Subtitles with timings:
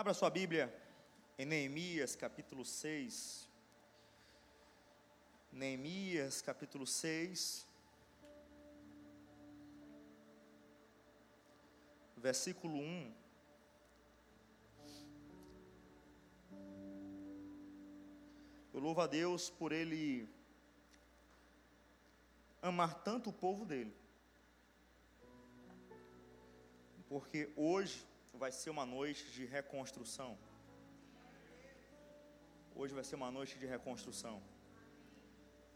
[0.00, 0.74] Abra sua Bíblia
[1.38, 3.46] em Neemias capítulo 6.
[5.52, 7.66] Neemias capítulo 6.
[12.16, 13.14] Versículo 1.
[18.72, 20.26] Eu louvo a Deus por Ele
[22.62, 23.94] amar tanto o povo dele.
[27.06, 28.08] Porque hoje
[28.42, 30.30] vai ser uma noite de reconstrução.
[32.74, 34.36] Hoje vai ser uma noite de reconstrução.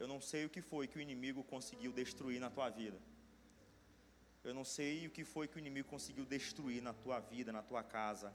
[0.00, 2.98] Eu não sei o que foi que o inimigo conseguiu destruir na tua vida.
[4.48, 7.62] Eu não sei o que foi que o inimigo conseguiu destruir na tua vida, na
[7.70, 8.32] tua casa,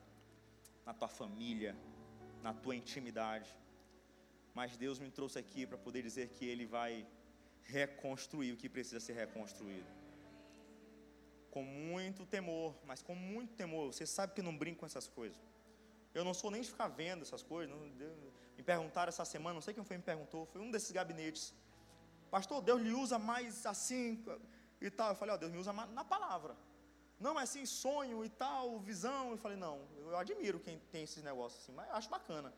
[0.85, 1.75] na tua família,
[2.43, 3.49] na tua intimidade.
[4.53, 6.93] Mas Deus me trouxe aqui para poder dizer que Ele vai
[7.63, 9.98] reconstruir o que precisa ser reconstruído.
[11.51, 13.91] Com muito temor, mas com muito temor.
[13.91, 15.39] Você sabe que eu não brinco com essas coisas.
[16.13, 17.73] Eu não sou nem de ficar vendo essas coisas.
[17.75, 17.81] Não,
[18.57, 21.53] me perguntaram essa semana, não sei quem foi me perguntou, foi um desses gabinetes.
[22.29, 24.23] Pastor, Deus lhe usa mais assim
[24.81, 25.09] e tal.
[25.09, 26.55] Eu falei, ó, Deus me usa na palavra.
[27.19, 29.31] Não, mas assim, sonho e tal, visão.
[29.31, 32.53] Eu falei, não, eu admiro quem tem esses negócios assim, mas acho bacana.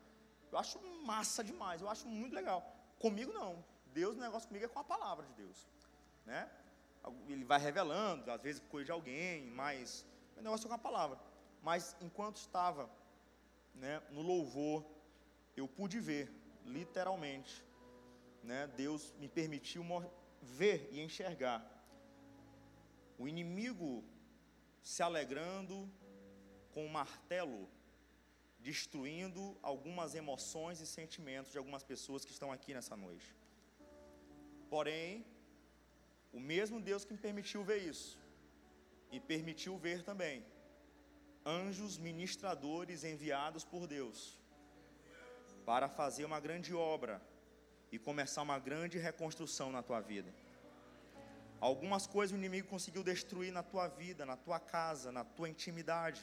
[0.50, 2.60] Eu acho massa demais, eu acho muito legal.
[2.98, 3.64] Comigo não.
[3.86, 5.68] Deus, o negócio comigo é com a palavra de Deus.
[6.24, 6.48] Né?
[7.28, 11.18] Ele vai revelando, às vezes coisa de alguém, mas o negócio é com a palavra.
[11.62, 12.90] Mas enquanto estava
[13.74, 14.84] né, no louvor,
[15.56, 16.30] eu pude ver,
[16.64, 17.64] literalmente,
[18.42, 19.84] né, Deus me permitiu
[20.40, 21.68] ver e enxergar
[23.18, 24.04] o inimigo
[24.82, 25.88] se alegrando
[26.72, 27.68] com o martelo,
[28.58, 33.36] destruindo algumas emoções e sentimentos de algumas pessoas que estão aqui nessa noite.
[34.68, 35.24] Porém,
[36.32, 38.18] o mesmo Deus que me permitiu ver isso,
[39.10, 40.44] e permitiu ver também
[41.44, 44.38] anjos ministradores enviados por Deus
[45.66, 47.20] para fazer uma grande obra
[47.90, 50.32] e começar uma grande reconstrução na tua vida.
[51.60, 56.20] Algumas coisas o inimigo conseguiu destruir na tua vida, na tua casa, na tua intimidade.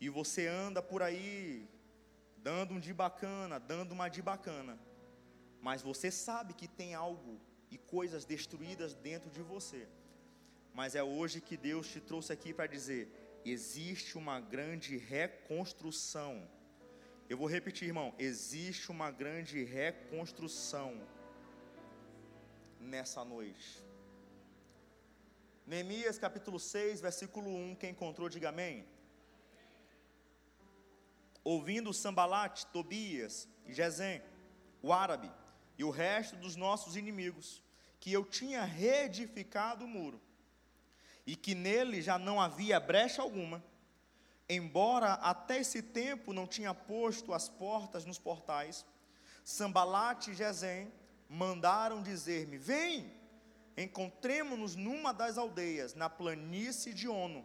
[0.00, 1.68] E você anda por aí
[2.36, 4.78] dando um de bacana, dando uma de bacana.
[5.60, 7.40] Mas você sabe que tem algo
[7.74, 9.88] e coisas destruídas dentro de você.
[10.74, 13.02] Mas é hoje que Deus te trouxe aqui para dizer:
[13.44, 16.48] existe uma grande reconstrução.
[17.30, 21.00] Eu vou repetir, irmão: existe uma grande reconstrução
[22.78, 23.82] nessa noite.
[25.66, 28.84] Neemias capítulo 6, versículo 1, quem encontrou, diga amém.
[31.44, 33.72] Ouvindo Sambalat, Tobias e
[34.82, 35.30] o árabe,
[35.78, 37.61] e o resto dos nossos inimigos,
[38.02, 40.20] que eu tinha reedificado o muro,
[41.24, 43.62] e que nele já não havia brecha alguma,
[44.48, 48.84] embora até esse tempo não tinha posto as portas nos portais,
[49.44, 50.92] Sambalate e Gesem
[51.28, 53.08] mandaram dizer-me: Vem,
[53.76, 57.44] encontremos-nos numa das aldeias, na planície de Ono.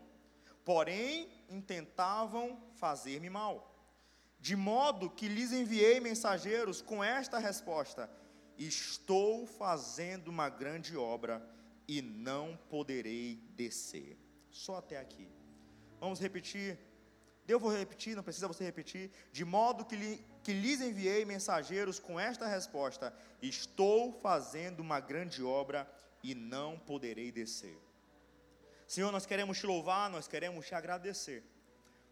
[0.66, 3.76] Porém, intentavam fazer-me mal.
[4.40, 8.10] De modo que lhes enviei mensageiros com esta resposta:
[8.58, 11.48] Estou fazendo uma grande obra
[11.88, 14.18] e não poderei descer.
[14.50, 15.28] Só até aqui.
[16.00, 16.78] Vamos repetir.
[17.48, 19.10] Eu vou repetir, não precisa você repetir.
[19.32, 25.44] De modo que, lhe, que lhes enviei mensageiros com esta resposta: Estou fazendo uma grande
[25.44, 25.90] obra
[26.24, 27.78] e não poderei descer.
[28.88, 31.44] Senhor, nós queremos te louvar, nós queremos te agradecer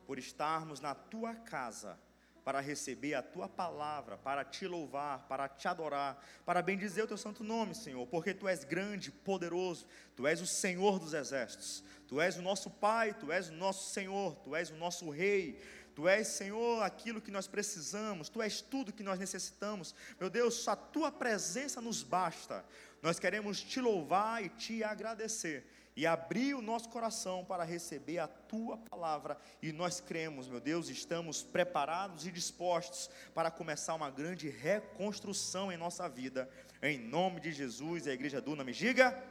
[0.06, 2.00] por estarmos na tua casa
[2.46, 7.18] para receber a tua palavra, para te louvar, para te adorar, para bendizer o teu
[7.18, 12.22] santo nome, Senhor, porque tu és grande, poderoso, tu és o Senhor dos exércitos, tu
[12.22, 15.60] és o nosso Pai, tu és o nosso Senhor, tu és o nosso Rei,
[15.96, 19.96] Tu és, Senhor, aquilo que nós precisamos, Tu és tudo que nós necessitamos.
[20.20, 22.66] Meu Deus, a Tua presença nos basta.
[23.02, 28.28] Nós queremos te louvar e te agradecer e abrir o nosso coração para receber a
[28.28, 29.38] tua palavra.
[29.62, 35.78] E nós cremos, meu Deus, estamos preparados e dispostos para começar uma grande reconstrução em
[35.78, 36.50] nossa vida.
[36.82, 39.24] Em nome de Jesus, a igreja do me diga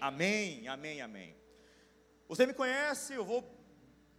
[0.00, 1.36] amém, amém, amém.
[2.28, 3.44] Você me conhece, eu vou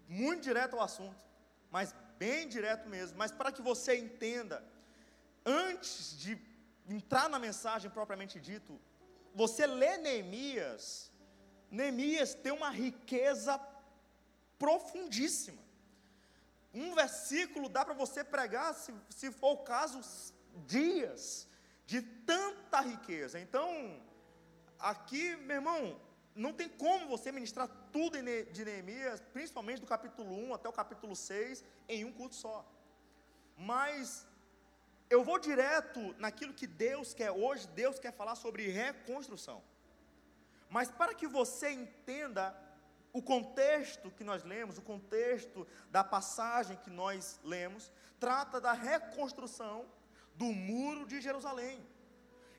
[0.07, 1.23] muito direto ao assunto,
[1.69, 3.17] mas bem direto mesmo.
[3.17, 4.63] Mas para que você entenda,
[5.45, 6.37] antes de
[6.89, 8.79] entrar na mensagem propriamente dito,
[9.33, 11.11] você lê Neemias
[11.69, 13.59] Neemias tem uma riqueza
[14.57, 15.61] profundíssima.
[16.73, 19.99] Um versículo dá para você pregar, se, se for o caso,
[20.65, 21.47] dias
[21.85, 23.39] de tanta riqueza.
[23.39, 24.01] Então,
[24.77, 25.99] aqui, meu irmão,
[26.35, 28.17] não tem como você ministrar tudo
[28.51, 32.65] de Neemias, principalmente do capítulo 1 até o capítulo 6, em um culto só.
[33.57, 34.27] Mas
[35.09, 39.63] eu vou direto naquilo que Deus quer hoje, Deus quer falar sobre reconstrução.
[40.69, 42.55] Mas para que você entenda
[43.13, 49.85] o contexto que nós lemos, o contexto da passagem que nós lemos, trata da reconstrução
[50.35, 51.85] do muro de Jerusalém.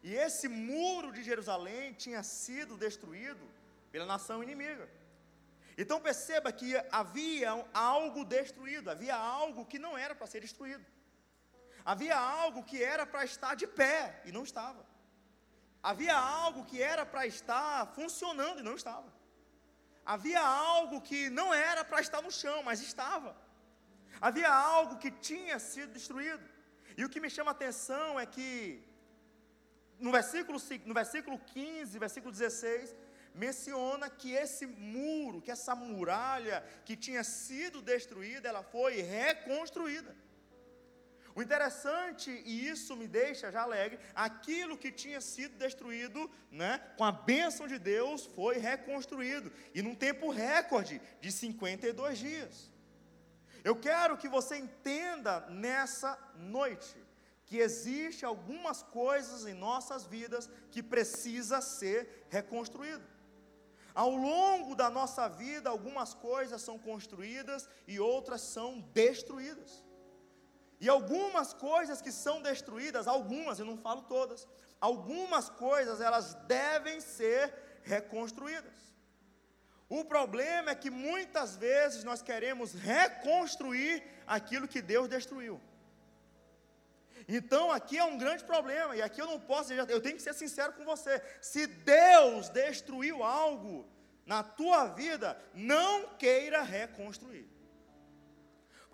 [0.03, 3.47] E esse muro de Jerusalém tinha sido destruído
[3.93, 4.89] pela nação inimiga.
[5.77, 10.85] Então perceba que havia algo destruído, havia algo que não era para ser destruído.
[11.85, 14.85] Havia algo que era para estar de pé e não estava.
[15.83, 19.13] Havia algo que era para estar funcionando e não estava.
[20.05, 23.37] Havia algo que não era para estar no chão, mas estava.
[24.21, 26.45] Havia algo que tinha sido destruído.
[26.97, 28.83] E o que me chama a atenção é que
[29.99, 32.95] no versículo, no versículo 15, versículo 16,
[33.35, 40.17] menciona que esse muro, que essa muralha que tinha sido destruída, ela foi reconstruída.
[41.39, 47.05] O interessante, e isso me deixa já alegre, aquilo que tinha sido destruído, né, com
[47.05, 52.73] a bênção de Deus, foi reconstruído, e num tempo recorde de 52 dias.
[53.63, 56.97] Eu quero que você entenda nessa noite
[57.47, 63.07] que existe algumas coisas em nossas vidas que precisa ser reconstruído.
[63.95, 69.87] Ao longo da nossa vida, algumas coisas são construídas e outras são destruídas.
[70.81, 74.47] E algumas coisas que são destruídas, algumas, eu não falo todas,
[74.81, 77.53] algumas coisas elas devem ser
[77.83, 78.79] reconstruídas.
[79.89, 85.61] O problema é que muitas vezes nós queremos reconstruir aquilo que Deus destruiu.
[87.27, 90.35] Então aqui é um grande problema, e aqui eu não posso, eu tenho que ser
[90.35, 91.21] sincero com você.
[91.41, 93.89] Se Deus destruiu algo
[94.25, 97.58] na tua vida, não queira reconstruir.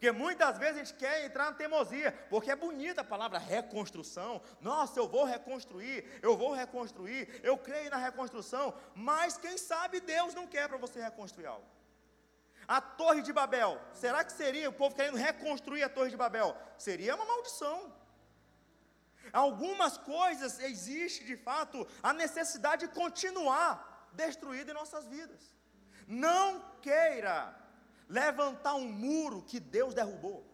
[0.05, 4.43] Porque muitas vezes a gente quer entrar na teimosia, porque é bonita a palavra reconstrução.
[4.61, 10.35] Nossa, eu vou reconstruir, eu vou reconstruir, eu creio na reconstrução, mas quem sabe Deus
[10.35, 11.67] não quer para você reconstruir algo.
[12.69, 16.55] A Torre de Babel, será que seria o povo querendo reconstruir a Torre de Babel?
[16.77, 17.91] Seria uma maldição.
[19.33, 25.57] Algumas coisas existe de fato a necessidade de continuar destruída em nossas vidas.
[26.07, 27.64] Não queira
[28.09, 30.45] levantar um muro que Deus derrubou.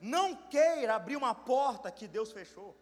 [0.00, 2.76] Não queira abrir uma porta que Deus fechou.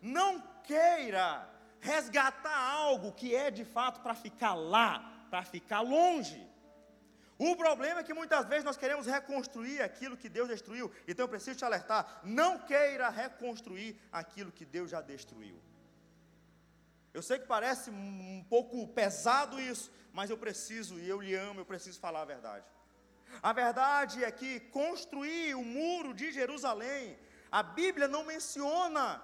[0.00, 1.48] Não queira
[1.80, 6.48] resgatar algo que é de fato para ficar lá, para ficar longe.
[7.38, 10.92] O problema é que muitas vezes nós queremos reconstruir aquilo que Deus destruiu.
[11.08, 15.60] Então eu preciso te alertar: não queira reconstruir aquilo que Deus já destruiu.
[17.12, 21.60] Eu sei que parece um pouco pesado isso, mas eu preciso, e eu lhe amo,
[21.60, 22.64] eu preciso falar a verdade.
[23.40, 27.18] A verdade é que construir o muro de Jerusalém,
[27.50, 29.22] a Bíblia não menciona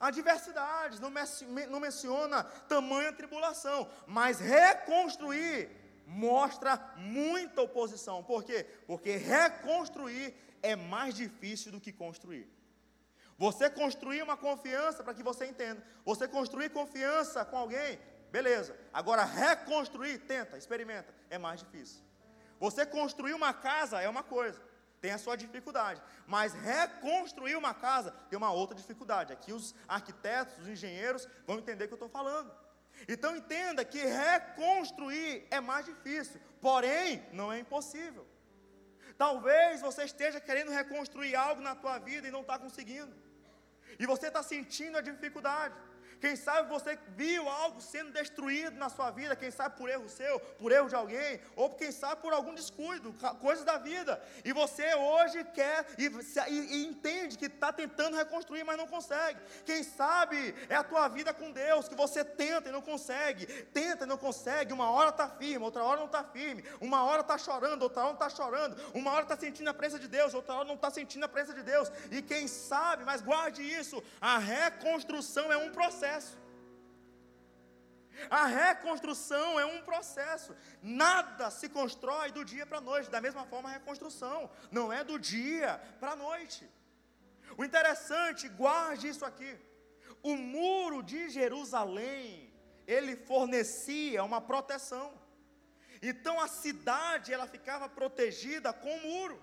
[0.00, 1.10] adversidades, não,
[1.80, 5.70] menciona tamanha tribulação, mas reconstruir
[6.06, 8.24] mostra muita oposição.
[8.24, 8.66] Por quê?
[8.86, 12.50] Porque reconstruir é mais difícil do que construir.
[13.36, 17.98] Você construir uma confiança, para que você entenda, você construir confiança com alguém,
[18.30, 18.76] beleza.
[18.92, 22.02] Agora, reconstruir, tenta, experimenta, é mais difícil.
[22.60, 24.60] Você construir uma casa é uma coisa,
[25.00, 29.32] tem a sua dificuldade, mas reconstruir uma casa tem uma outra dificuldade.
[29.32, 32.52] Aqui os arquitetos, os engenheiros vão entender o que eu estou falando.
[33.08, 38.26] Então entenda que reconstruir é mais difícil, porém não é impossível.
[39.16, 43.14] Talvez você esteja querendo reconstruir algo na tua vida e não está conseguindo.
[43.98, 45.74] E você está sentindo a dificuldade.
[46.20, 50.38] Quem sabe você viu algo sendo destruído na sua vida, quem sabe por erro seu,
[50.38, 54.22] por erro de alguém, ou quem sabe por algum descuido, coisas da vida.
[54.44, 59.40] E você hoje quer e, e, e entende que está tentando reconstruir, mas não consegue.
[59.64, 64.04] Quem sabe é a tua vida com Deus, que você tenta e não consegue, tenta
[64.04, 64.74] e não consegue.
[64.74, 66.62] Uma hora está firme, outra hora não está firme.
[66.82, 68.76] Uma hora está chorando, outra hora não está chorando.
[68.92, 71.54] Uma hora está sentindo a presença de Deus, outra hora não está sentindo a presença
[71.54, 71.90] de Deus.
[72.10, 76.38] E quem sabe, mas guarde isso: a reconstrução é um processo processo.
[78.28, 80.54] A reconstrução é um processo.
[80.82, 83.10] Nada se constrói do dia para a noite.
[83.10, 86.68] Da mesma forma, a reconstrução não é do dia para a noite.
[87.56, 89.52] O interessante, guarde isso aqui.
[90.22, 92.52] O muro de Jerusalém,
[92.86, 95.08] ele fornecia uma proteção.
[96.02, 99.40] Então a cidade, ela ficava protegida com o muro.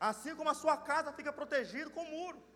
[0.00, 2.53] Assim como a sua casa fica protegida com o muro.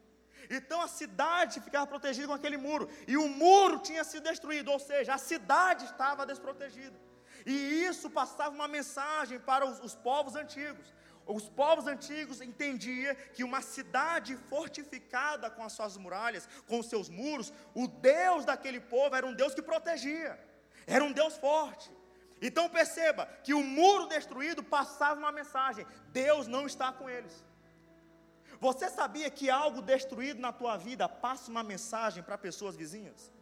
[0.51, 4.79] Então a cidade ficava protegida com aquele muro, e o muro tinha sido destruído, ou
[4.79, 6.97] seja, a cidade estava desprotegida.
[7.45, 10.93] E isso passava uma mensagem para os, os povos antigos.
[11.27, 17.11] Os povos antigos entendiam que uma cidade fortificada com as suas muralhas, com os seus
[17.11, 20.39] muros, o Deus daquele povo era um Deus que protegia,
[20.87, 21.91] era um Deus forte.
[22.41, 27.45] Então perceba que o muro destruído passava uma mensagem: Deus não está com eles.
[28.61, 33.33] Você sabia que algo destruído na tua vida passa uma mensagem para pessoas vizinhas?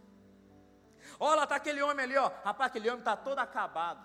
[1.18, 2.30] Olha, está aquele homem ali, ó.
[2.44, 4.00] Rapaz, aquele homem está todo acabado.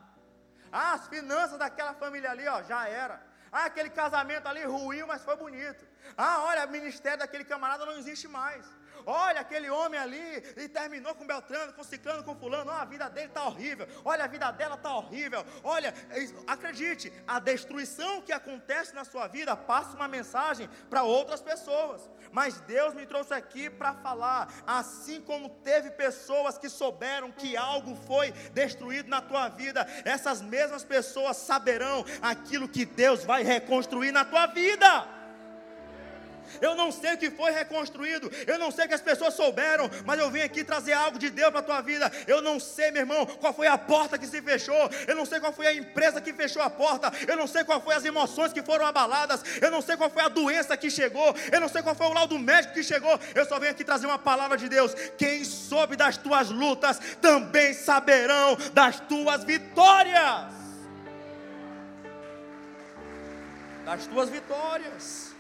[0.72, 3.22] Ah, as finanças daquela família ali, ó, já era.
[3.52, 5.86] Ah, aquele casamento ali ruim, mas foi bonito.
[6.16, 8.66] Ah, olha, o ministério daquele camarada não existe mais.
[9.06, 12.72] Olha aquele homem ali e terminou com Beltrano, com Ciclano, com Fulano.
[12.72, 13.88] A vida dele está horrível.
[14.04, 15.46] Olha, a vida dela está horrível.
[15.64, 15.94] Olha,
[16.48, 22.10] acredite, a destruição que acontece na sua vida passa uma mensagem para outras pessoas.
[22.32, 27.96] Mas Deus me trouxe aqui para falar, assim como teve pessoas que souberam que algo
[28.08, 34.26] foi destruído na tua vida, essas mesmas pessoas saberão aquilo que Deus vai reconstruir na
[34.26, 35.21] tua vida.
[36.60, 38.32] Eu não sei o que foi reconstruído.
[38.48, 39.90] Eu não sei o que as pessoas souberam.
[40.06, 42.12] Mas eu vim aqui trazer algo de Deus para a tua vida.
[42.28, 44.90] Eu não sei, meu irmão, qual foi a porta que se fechou.
[45.08, 47.12] Eu não sei qual foi a empresa que fechou a porta.
[47.28, 49.44] Eu não sei qual foi as emoções que foram abaladas.
[49.62, 51.36] Eu não sei qual foi a doença que chegou.
[51.52, 53.20] Eu não sei qual foi o laudo médico que chegou.
[53.36, 54.94] Eu só venho aqui trazer uma palavra de Deus.
[55.18, 60.52] Quem soube das tuas lutas também saberão das tuas vitórias.
[63.86, 65.31] Das tuas vitórias.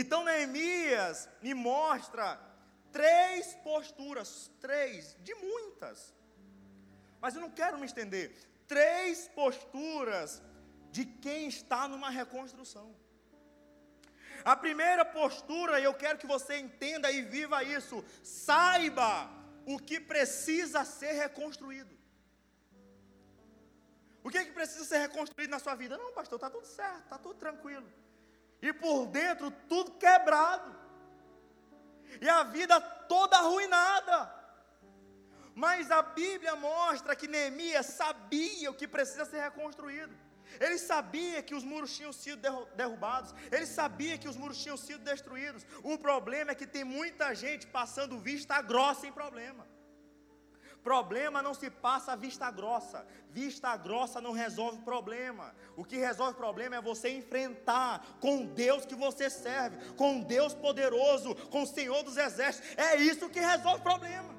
[0.00, 2.38] Então Neemias me mostra
[2.92, 6.14] três posturas, três, de muitas.
[7.18, 8.30] Mas eu não quero me estender.
[8.68, 10.42] Três posturas
[10.90, 12.94] de quem está numa reconstrução.
[14.44, 19.30] A primeira postura, e eu quero que você entenda e viva isso, saiba
[19.64, 21.96] o que precisa ser reconstruído.
[24.22, 25.96] O que, é que precisa ser reconstruído na sua vida?
[25.96, 27.90] Não, pastor, está tudo certo, está tudo tranquilo
[28.68, 30.74] e por dentro tudo quebrado,
[32.20, 34.34] e a vida toda arruinada.
[35.54, 40.14] Mas a Bíblia mostra que Neemias sabia o que precisa ser reconstruído.
[40.60, 42.40] Ele sabia que os muros tinham sido
[42.74, 45.66] derrubados, ele sabia que os muros tinham sido destruídos.
[45.82, 49.66] O problema é que tem muita gente passando vista grossa em problema.
[50.86, 53.04] Problema não se passa à vista grossa.
[53.32, 55.52] Vista grossa não resolve problema.
[55.76, 61.34] O que resolve problema é você enfrentar com Deus que você serve, com Deus poderoso,
[61.50, 62.70] com o Senhor dos exércitos.
[62.78, 64.32] É isso que resolve problema.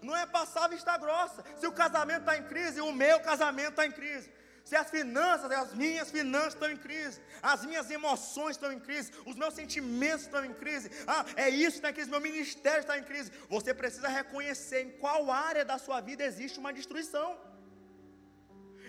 [0.00, 1.44] Não é passar vista grossa.
[1.58, 4.32] Se o casamento está em crise, o meu casamento está em crise
[4.68, 9.12] se as finanças, as minhas finanças estão em crise, as minhas emoções estão em crise,
[9.24, 12.80] os meus sentimentos estão em crise, ah, é isso que está em crise, meu ministério
[12.80, 13.30] está em crise.
[13.48, 17.38] Você precisa reconhecer em qual área da sua vida existe uma destruição.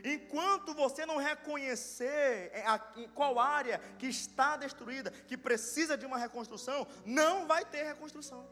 [0.03, 2.63] Enquanto você não reconhecer é,
[2.96, 8.50] em qual área que está destruída, que precisa de uma reconstrução, não vai ter reconstrução.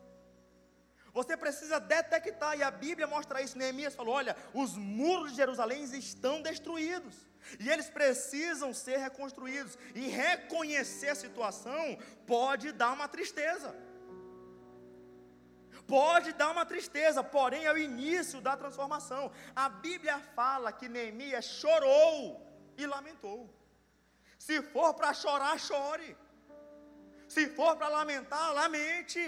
[1.17, 3.57] Você precisa detectar, e a Bíblia mostra isso.
[3.57, 7.15] Neemias falou: olha, os muros de Jerusalém estão destruídos,
[7.57, 9.77] e eles precisam ser reconstruídos.
[9.95, 13.73] E reconhecer a situação pode dar uma tristeza.
[15.87, 19.31] Pode dar uma tristeza, porém é o início da transformação.
[19.55, 22.45] A Bíblia fala que Neemias chorou
[22.75, 23.49] e lamentou.
[24.37, 26.17] Se for para chorar, chore.
[27.27, 29.21] Se for para lamentar, lamente.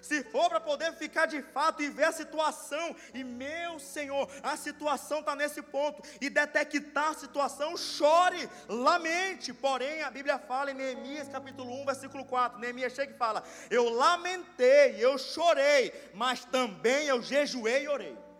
[0.00, 4.56] Se for para poder ficar de fato e ver a situação, e meu Senhor, a
[4.56, 9.52] situação está nesse ponto, e detectar a situação, chore, lamente.
[9.52, 12.58] Porém, a Bíblia fala em Neemias capítulo 1, versículo 4.
[12.58, 18.31] Neemias chega e fala: Eu lamentei, eu chorei, mas também eu jejuei e orei.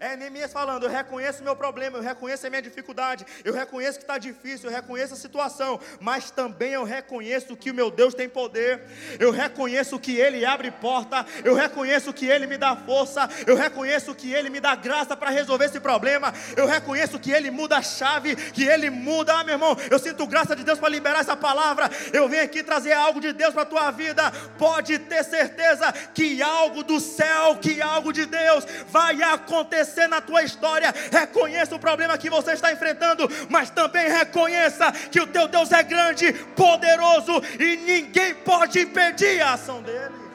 [0.00, 3.98] É Neemias falando: Eu reconheço o meu problema, eu reconheço a minha dificuldade, eu reconheço
[3.98, 8.14] que está difícil, eu reconheço a situação, mas também eu reconheço que o meu Deus
[8.14, 8.80] tem poder,
[9.18, 14.14] eu reconheço que Ele abre porta, eu reconheço que Ele me dá força, eu reconheço
[14.14, 17.82] que Ele me dá graça para resolver esse problema, eu reconheço que Ele muda a
[17.82, 21.36] chave, que Ele muda, ah, meu irmão, eu sinto graça de Deus para liberar essa
[21.36, 25.90] palavra, eu venho aqui trazer algo de Deus para a tua vida, pode ter certeza
[26.14, 30.94] que algo do céu, que algo de Deus vai acontecer acontecer na tua história.
[31.10, 35.82] Reconheça o problema que você está enfrentando, mas também reconheça que o teu Deus é
[35.82, 40.28] grande, poderoso e ninguém pode impedir a ação dele.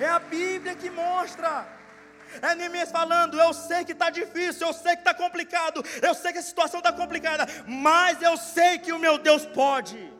[0.00, 1.66] É a Bíblia que mostra.
[2.42, 6.32] É Neemias falando: Eu sei que está difícil, eu sei que está complicado, eu sei
[6.32, 10.17] que a situação está complicada, mas eu sei que o meu Deus pode.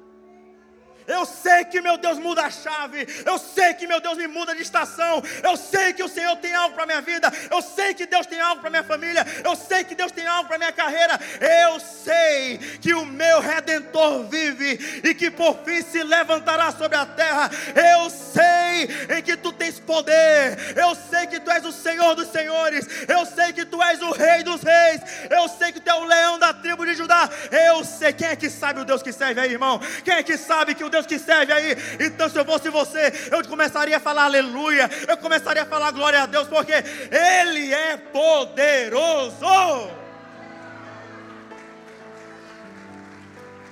[1.08, 3.06] Eu sei que meu Deus muda a chave.
[3.24, 5.22] Eu sei que meu Deus me muda de estação.
[5.42, 7.32] Eu sei que o Senhor tem algo para minha vida.
[7.50, 9.26] Eu sei que Deus tem algo para minha família.
[9.42, 11.18] Eu sei que Deus tem algo para minha carreira.
[11.40, 17.06] Eu sei que o meu redentor vive e que por fim se levantará sobre a
[17.06, 17.50] terra.
[17.74, 20.76] Eu sei em que tu tens poder.
[20.76, 22.86] Eu sei que tu és o Senhor dos senhores.
[23.08, 25.00] Eu sei que tu és o rei dos reis.
[25.30, 27.28] Eu sei que tu é o leão da tribo de Judá.
[27.50, 29.80] Eu sei quem é que sabe o Deus que serve aí, irmão.
[30.04, 31.76] Quem é que sabe que o Deus que serve aí?
[32.00, 34.88] Então, se eu fosse você, eu começaria a falar aleluia.
[35.06, 39.44] Eu começaria a falar glória a Deus, porque Ele é poderoso.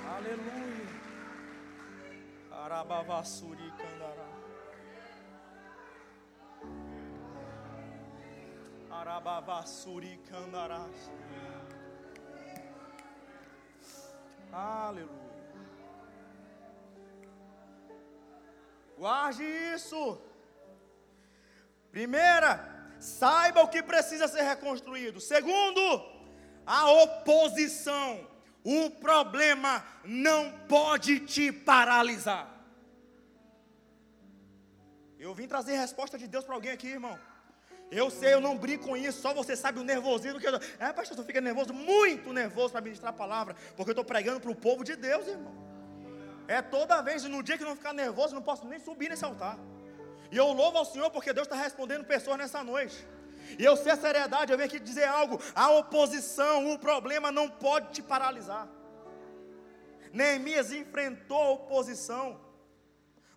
[0.05, 0.87] Aleluia.
[3.77, 4.27] Candará.
[10.29, 11.11] Candarás.
[14.51, 15.36] Aleluia.
[18.97, 20.19] Guarde isso.
[21.91, 22.51] Primeira,
[22.99, 25.19] saiba o que precisa ser reconstruído.
[25.19, 25.81] Segundo,
[26.65, 28.27] a oposição.
[28.63, 32.45] O problema não pode te paralisar.
[35.17, 37.17] Eu vim trazer resposta de Deus para alguém aqui, irmão.
[37.89, 40.59] Eu sei, eu não brinco com isso, só você sabe o nervosismo que eu.
[40.79, 44.41] É, pastor, você fica nervoso, muito nervoso para ministrar a palavra, porque eu estou pregando
[44.41, 45.55] para o povo de Deus, irmão.
[46.47, 49.09] É toda vez, no dia que eu não ficar nervoso, eu não posso nem subir
[49.09, 49.57] nesse altar.
[50.31, 53.07] E eu louvo ao Senhor porque Deus está respondendo pessoas nessa noite.
[53.57, 57.49] E eu sei a seriedade, eu venho aqui dizer algo: a oposição, o problema não
[57.49, 58.67] pode te paralisar.
[60.11, 62.39] Neemias enfrentou a oposição.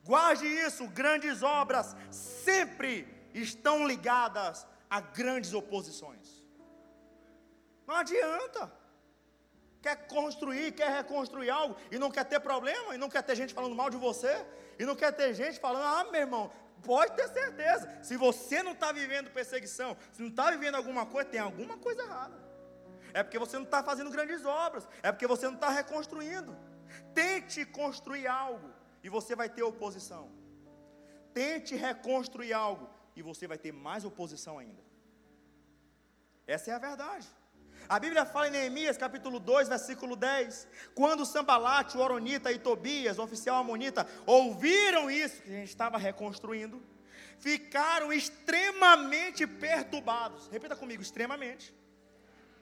[0.04, 6.42] Guarde isso, grandes obras sempre estão ligadas a grandes oposições.
[7.86, 8.79] Não adianta.
[9.82, 13.54] Quer construir, quer reconstruir algo e não quer ter problema, e não quer ter gente
[13.54, 14.44] falando mal de você,
[14.78, 18.72] e não quer ter gente falando, ah, meu irmão, pode ter certeza, se você não
[18.72, 22.38] está vivendo perseguição, se não está vivendo alguma coisa, tem alguma coisa errada.
[23.12, 26.56] É porque você não está fazendo grandes obras, é porque você não está reconstruindo.
[27.14, 28.70] Tente construir algo
[29.02, 30.30] e você vai ter oposição.
[31.32, 34.82] Tente reconstruir algo e você vai ter mais oposição ainda.
[36.46, 37.28] Essa é a verdade.
[37.88, 43.18] A Bíblia fala em Neemias capítulo 2, versículo 10: quando Sambalate, o Oronita e Tobias,
[43.18, 46.82] o oficial amonita, ouviram isso que a gente estava reconstruindo,
[47.38, 50.48] ficaram extremamente perturbados.
[50.48, 51.74] Repita comigo: extremamente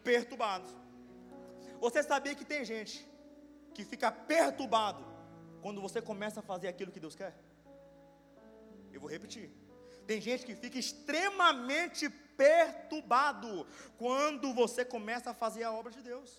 [0.02, 0.74] perturbados.
[1.80, 3.06] Você sabia que tem gente
[3.74, 5.04] que fica perturbado
[5.62, 7.34] quando você começa a fazer aquilo que Deus quer?
[8.92, 9.50] Eu vou repetir.
[10.06, 13.66] Tem gente que fica extremamente perturbado
[14.02, 16.30] quando você começa a fazer a obra de Deus.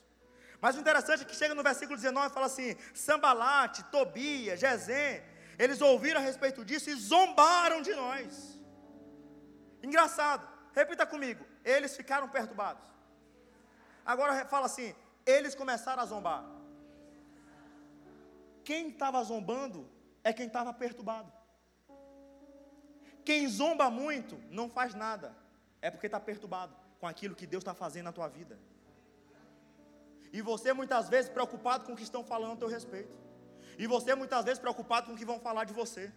[0.61, 5.21] Mas o interessante é que chega no versículo 19 e fala assim: Sambalate, Tobias, Gesem,
[5.57, 8.59] eles ouviram a respeito disso e zombaram de nós.
[9.83, 12.85] Engraçado, repita comigo, eles ficaram perturbados.
[14.05, 16.43] Agora fala assim: eles começaram a zombar.
[18.63, 19.89] Quem estava zombando
[20.23, 21.31] é quem estava perturbado.
[23.23, 25.35] Quem zomba muito não faz nada,
[25.81, 28.57] é porque está perturbado com aquilo que Deus está fazendo na tua vida.
[30.31, 33.17] E você muitas vezes preocupado com o que estão falando a teu respeito.
[33.77, 36.11] E você muitas vezes preocupado com o que vão falar de você.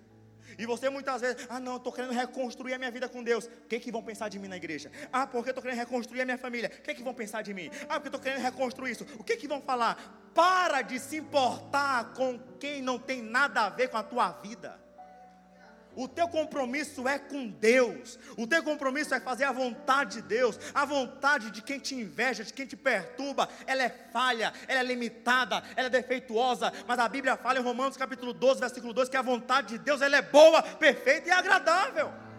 [0.58, 3.46] E você muitas vezes, ah não, estou querendo reconstruir a minha vida com Deus.
[3.46, 4.90] O que, que vão pensar de mim na igreja?
[5.12, 6.70] Ah, porque estou querendo reconstruir a minha família.
[6.78, 7.70] O que, que vão pensar de mim?
[7.88, 9.06] Ah, porque estou querendo reconstruir isso.
[9.18, 10.30] O que, que vão falar?
[10.34, 14.78] Para de se importar com quem não tem nada a ver com a tua vida.
[15.94, 18.18] O teu compromisso é com Deus.
[18.36, 20.58] O teu compromisso é fazer a vontade de Deus.
[20.74, 24.82] A vontade de quem te inveja, de quem te perturba, ela é falha, ela é
[24.82, 26.72] limitada, ela é defeituosa.
[26.86, 30.00] Mas a Bíblia fala em Romanos capítulo 12, versículo 2 que a vontade de Deus
[30.00, 32.31] ela é boa, perfeita e agradável.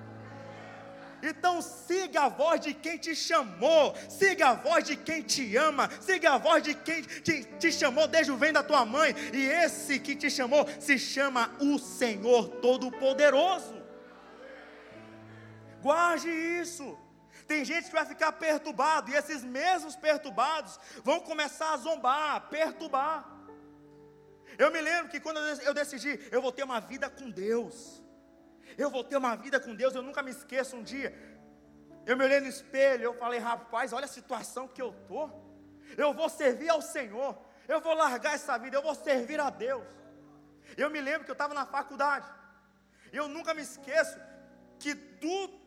[1.24, 5.90] Então siga a voz de quem te chamou, siga a voz de quem te ama,
[6.02, 9.46] siga a voz de quem te, te chamou desde o ventre da tua mãe, e
[9.46, 13.82] esse que te chamou se chama o Senhor Todo-Poderoso.
[15.82, 17.00] Guarde isso.
[17.48, 23.30] Tem gente que vai ficar perturbado, e esses mesmos perturbados vão começar a zombar, perturbar.
[24.58, 28.03] Eu me lembro que quando eu decidi, eu vou ter uma vida com Deus.
[28.78, 31.14] Eu vou ter uma vida com Deus, eu nunca me esqueço um dia.
[32.06, 35.26] Eu me olhei no espelho, eu falei, rapaz, olha a situação que eu estou.
[35.98, 37.38] Eu vou servir ao Senhor.
[37.68, 39.88] Eu vou largar essa vida, eu vou servir a Deus.
[40.76, 42.28] Eu me lembro que eu estava na faculdade.
[43.12, 44.20] Eu nunca me esqueço
[44.80, 45.64] que do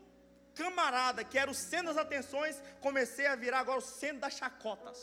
[0.56, 4.98] camarada que era o centro das atenções, comecei a virar agora o centro das chacotas.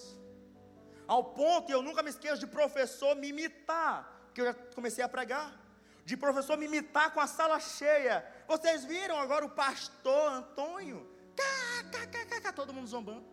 [1.07, 5.03] Ao ponto, e eu nunca me esqueço de professor me imitar, que eu já comecei
[5.03, 5.62] a pregar.
[6.05, 8.25] De professor me imitar com a sala cheia.
[8.47, 11.09] Vocês viram agora o pastor Antônio?
[11.35, 13.32] Cá, cá, cá, cá, cá, todo mundo zombando.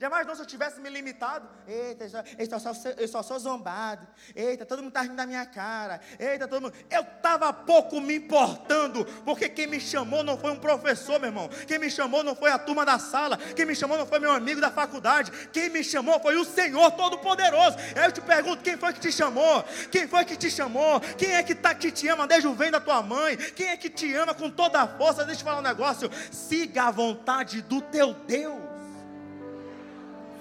[0.00, 1.48] Jamais não se eu tivesse me limitado.
[1.66, 2.04] Eita,
[2.38, 4.06] eu só, sou, eu só sou zombado.
[4.34, 6.00] Eita, todo mundo está rindo da minha cara.
[6.20, 6.74] Eita, todo mundo.
[6.88, 11.48] Eu estava pouco me importando, porque quem me chamou não foi um professor, meu irmão.
[11.66, 13.36] Quem me chamou não foi a turma da sala.
[13.36, 15.32] Quem me chamou não foi meu amigo da faculdade.
[15.52, 17.76] Quem me chamou foi o Senhor Todo-Poderoso.
[17.96, 19.64] Eu te pergunto: quem foi que te chamou?
[19.90, 21.00] Quem foi que te chamou?
[21.00, 23.36] Quem é que, tá, que te ama desde o vem da tua mãe?
[23.36, 25.24] Quem é que te ama com toda a força?
[25.24, 26.08] Deixa eu falar um negócio.
[26.30, 28.67] Siga a vontade do teu Deus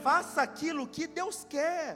[0.08, 1.88] faça aquilo que Deus quer.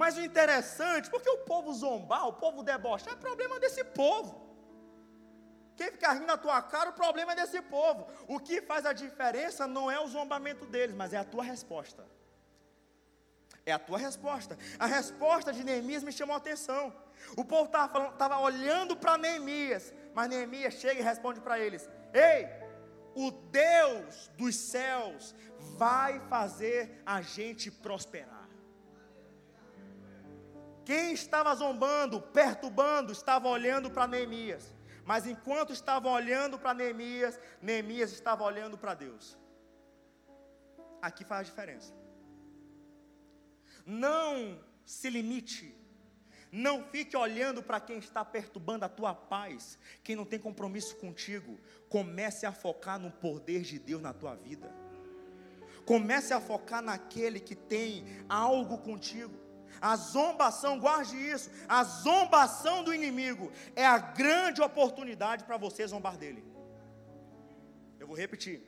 [0.00, 4.30] Mas o interessante, porque o povo zombar, o povo debochar, é problema desse povo.
[5.76, 8.00] Quem ficar rindo na tua cara, o problema é desse povo.
[8.34, 12.04] O que faz a diferença não é o zombamento deles, mas é a tua resposta.
[13.64, 14.58] É a tua resposta.
[14.78, 16.92] A resposta de Neemias me chamou a atenção.
[17.36, 22.65] O povo estava olhando para Neemias, mas Neemias chega e responde para eles: Ei,
[23.16, 25.34] o Deus dos céus
[25.78, 28.46] vai fazer a gente prosperar.
[30.84, 34.72] Quem estava zombando, perturbando, estava olhando para Neemias.
[35.04, 39.36] Mas enquanto estavam olhando para Neemias, Neemias estava olhando para Deus.
[41.00, 41.94] Aqui faz a diferença.
[43.84, 45.75] Não se limite
[46.56, 51.60] não fique olhando para quem está perturbando a tua paz, quem não tem compromisso contigo.
[51.90, 54.74] Comece a focar no poder de Deus na tua vida.
[55.84, 59.34] Comece a focar naquele que tem algo contigo.
[59.82, 61.50] A zombação, guarde isso.
[61.68, 66.42] A zombação do inimigo é a grande oportunidade para você zombar dele.
[68.00, 68.62] Eu vou repetir.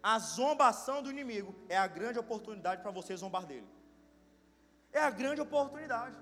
[0.00, 3.66] A zombação do inimigo é a grande oportunidade para você zombar dele.
[4.92, 6.16] É a grande oportunidade.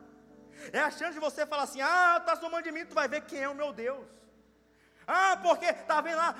[0.73, 3.23] É a chance de você falar assim: ah, está zombando de mim, tu vai ver
[3.23, 4.20] quem é o meu Deus.
[5.13, 6.33] Ah, porque está vendo lá,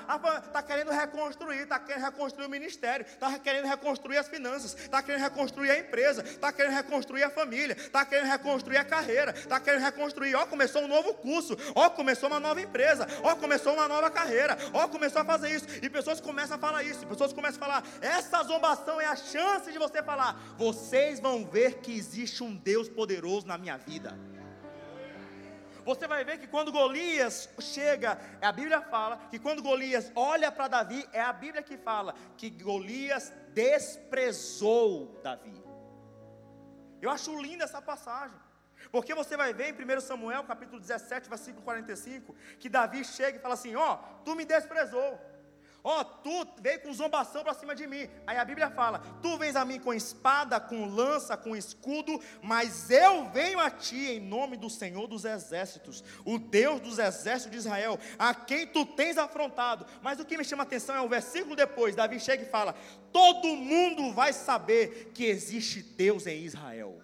[0.45, 5.23] está querendo reconstruir, está querendo reconstruir o ministério, está querendo reconstruir as finanças, está querendo
[5.23, 9.81] reconstruir a empresa, está querendo reconstruir a família, está querendo reconstruir a carreira, está querendo
[9.81, 14.09] reconstruir, ó, começou um novo curso, ó, começou uma nova empresa, ó, começou uma nova
[14.09, 17.65] carreira, ó, começou a fazer isso, e pessoas começam a falar isso, pessoas começam a
[17.65, 22.55] falar, essa zombação é a chance de você falar, vocês vão ver que existe um
[22.55, 24.17] Deus poderoso na minha vida.
[25.85, 30.67] Você vai ver que quando Golias chega, a Bíblia fala que quando Golias olha para
[30.67, 35.61] Davi, é a Bíblia que fala que Golias desprezou Davi.
[37.01, 38.37] Eu acho linda essa passagem.
[38.91, 43.41] Porque você vai ver em 1 Samuel, capítulo 17, versículo 45, que Davi chega e
[43.41, 45.19] fala assim: Ó, oh, tu me desprezou.
[45.83, 48.07] Ó, oh, tu veio com zombação para cima de mim.
[48.27, 52.91] Aí a Bíblia fala: Tu vens a mim com espada, com lança, com escudo, mas
[52.91, 57.57] eu venho a ti em nome do Senhor dos exércitos, o Deus dos exércitos de
[57.57, 59.85] Israel, a quem tu tens afrontado.
[60.03, 62.75] Mas o que me chama a atenção é o versículo depois: Davi chega e fala:
[63.11, 67.01] Todo mundo vai saber que existe Deus em Israel.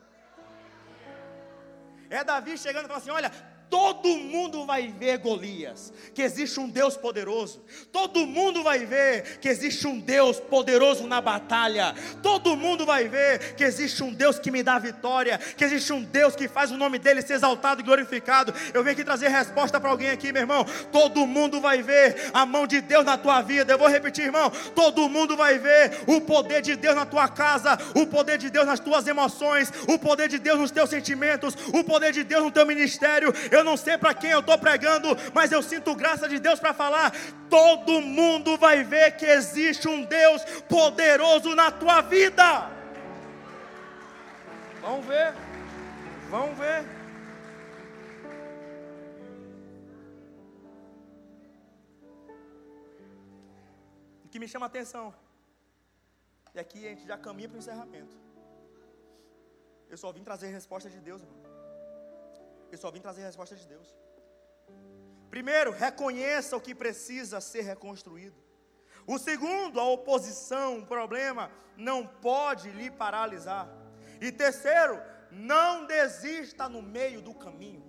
[2.10, 3.32] É Davi chegando e falando assim: Olha,
[3.70, 7.62] Todo mundo vai ver Golias, que existe um Deus poderoso.
[7.92, 11.94] Todo mundo vai ver que existe um Deus poderoso na batalha.
[12.24, 16.02] Todo mundo vai ver que existe um Deus que me dá vitória, que existe um
[16.02, 18.54] Deus que faz o nome dele ser exaltado e glorificado.
[18.74, 20.66] Eu venho aqui trazer resposta para alguém aqui, meu irmão.
[20.92, 23.74] Todo mundo vai ver a mão de Deus na tua vida.
[23.74, 24.50] Eu vou repetir, irmão.
[24.74, 28.66] Todo mundo vai ver o poder de Deus na tua casa, o poder de Deus
[28.66, 32.52] nas tuas emoções, o poder de Deus nos teus sentimentos, o poder de Deus no
[32.52, 33.34] teu ministério.
[33.52, 36.74] Eu não sei para quem eu estou pregando, mas eu sinto graça de Deus para
[36.74, 37.14] falar.
[37.50, 42.70] Todo mundo vai ver que existe um Deus poderoso na tua vida.
[44.82, 45.34] Vamos ver,
[46.30, 46.86] vamos ver.
[54.24, 55.14] O que me chama a atenção,
[56.54, 58.16] e aqui a gente já caminha para o encerramento.
[59.90, 61.47] Eu só vim trazer resposta de Deus, irmão.
[62.72, 63.96] Eu só vim trazer a resposta de Deus.
[65.30, 68.36] Primeiro, reconheça o que precisa ser reconstruído.
[69.06, 73.70] O segundo, a oposição, o problema, não pode lhe paralisar.
[74.20, 75.02] E terceiro,
[75.32, 77.86] não desista no meio do caminho.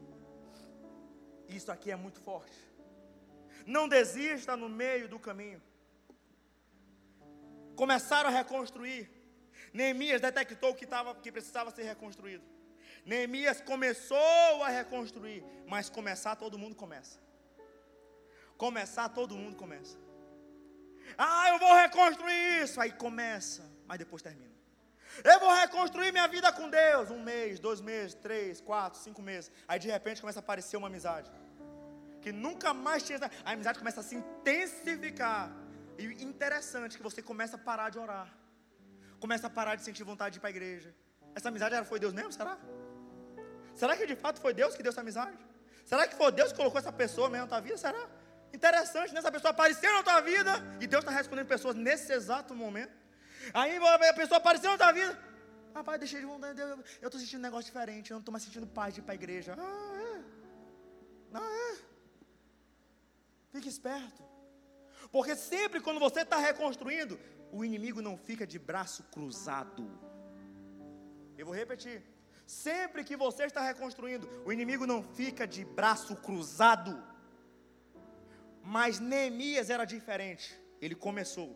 [1.48, 2.56] Isso aqui é muito forte.
[3.66, 5.62] Não desista no meio do caminho.
[7.74, 9.10] Começaram a reconstruir.
[9.72, 12.44] Neemias detectou que, tava, que precisava ser reconstruído.
[13.10, 17.18] Neemias começou a reconstruir, mas começar todo mundo começa.
[18.64, 19.96] Começar todo mundo começa.
[21.16, 22.78] Ah, eu vou reconstruir isso.
[22.82, 24.54] Aí começa, mas depois termina.
[25.24, 27.10] Eu vou reconstruir minha vida com Deus.
[27.10, 29.50] Um mês, dois meses, três, quatro, cinco meses.
[29.66, 31.30] Aí de repente começa a aparecer uma amizade.
[32.20, 33.18] Que nunca mais tinha.
[33.42, 35.50] A amizade começa a se intensificar.
[35.96, 38.28] E interessante que você começa a parar de orar.
[39.18, 40.94] Começa a parar de sentir vontade de ir para a igreja.
[41.34, 42.32] Essa amizade era, foi Deus mesmo?
[42.32, 42.58] Será?
[43.80, 45.38] Será que de fato foi Deus que deu essa amizade?
[45.90, 47.76] Será que foi Deus que colocou essa pessoa mesmo na tua vida?
[47.86, 48.02] Será?
[48.52, 52.92] Interessante, nessa pessoa apareceu na tua vida e Deus está respondendo pessoas nesse exato momento.
[53.54, 55.16] Aí a pessoa apareceu na tua vida.
[55.74, 56.60] Rapaz, deixei de vontade.
[56.60, 58.10] Eu estou sentindo um negócio diferente.
[58.10, 59.54] Eu não estou mais sentindo paz de ir para a igreja.
[59.56, 60.24] Ah, é.
[61.30, 61.76] Não é.
[63.52, 64.22] Fique esperto.
[65.12, 67.18] Porque sempre quando você está reconstruindo,
[67.52, 69.86] o inimigo não fica de braço cruzado.
[71.36, 72.02] Eu vou repetir.
[72.48, 76.98] Sempre que você está reconstruindo, o inimigo não fica de braço cruzado.
[78.62, 80.58] Mas Neemias era diferente.
[80.80, 81.50] Ele começou.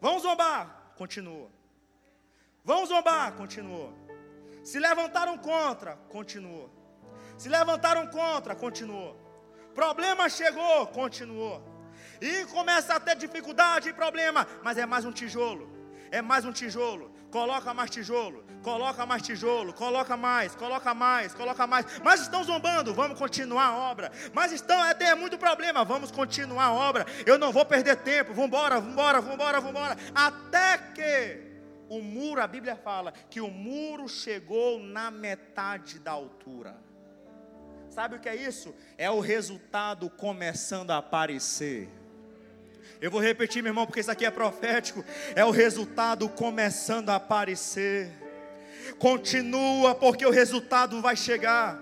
[0.00, 1.50] Vamos zombar, continuou.
[2.64, 3.92] Vamos zombar, continuou.
[4.64, 6.70] Se levantaram contra, continuou.
[7.36, 9.14] Se levantaram contra, continuou.
[9.74, 11.62] Problema chegou, continuou.
[12.18, 15.70] E começa a ter dificuldade e problema, mas é mais um tijolo.
[16.10, 17.19] É mais um tijolo.
[17.30, 21.86] Coloca mais tijolo, coloca mais tijolo, coloca mais, coloca mais, coloca mais.
[22.02, 24.10] Mas estão zombando, vamos continuar a obra.
[24.32, 27.06] Mas estão, é, tem muito problema, vamos continuar a obra.
[27.24, 28.80] Eu não vou perder tempo, vamos embora,
[29.20, 29.96] vamos embora.
[30.14, 31.50] Até que
[31.88, 36.76] o muro, a Bíblia fala que o muro chegou na metade da altura.
[37.90, 38.74] Sabe o que é isso?
[38.96, 41.99] É o resultado começando a aparecer.
[43.00, 45.02] Eu vou repetir, meu irmão, porque isso aqui é profético.
[45.34, 48.10] É o resultado começando a aparecer.
[48.98, 51.80] Continua, porque o resultado vai chegar.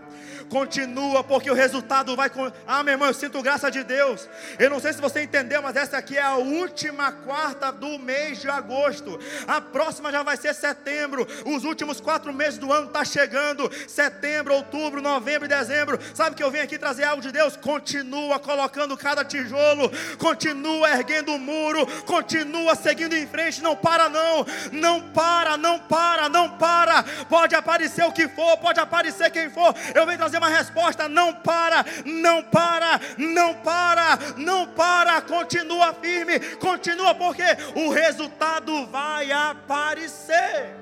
[0.49, 2.31] Continua, porque o resultado vai.
[2.67, 4.29] Ah, meu irmão, eu sinto graça de Deus.
[4.59, 8.41] Eu não sei se você entendeu, mas essa aqui é a última quarta do mês
[8.41, 9.19] de agosto.
[9.47, 11.27] A próxima já vai ser setembro.
[11.45, 13.71] Os últimos quatro meses do ano está chegando.
[13.87, 15.99] Setembro, outubro, novembro e dezembro.
[16.15, 17.57] Sabe que eu venho aqui trazer algo de Deus?
[17.57, 19.91] Continua colocando cada tijolo.
[20.19, 21.87] Continua erguendo o muro.
[22.05, 23.63] Continua seguindo em frente.
[23.63, 24.47] Não para, não.
[24.73, 27.03] Não para, não para, não para.
[27.29, 29.75] Pode aparecer o que for, pode aparecer quem for.
[29.95, 36.39] Eu venho trazer uma resposta: não para, não para, não para, não para, continua firme,
[36.57, 40.77] continua, porque o resultado vai aparecer.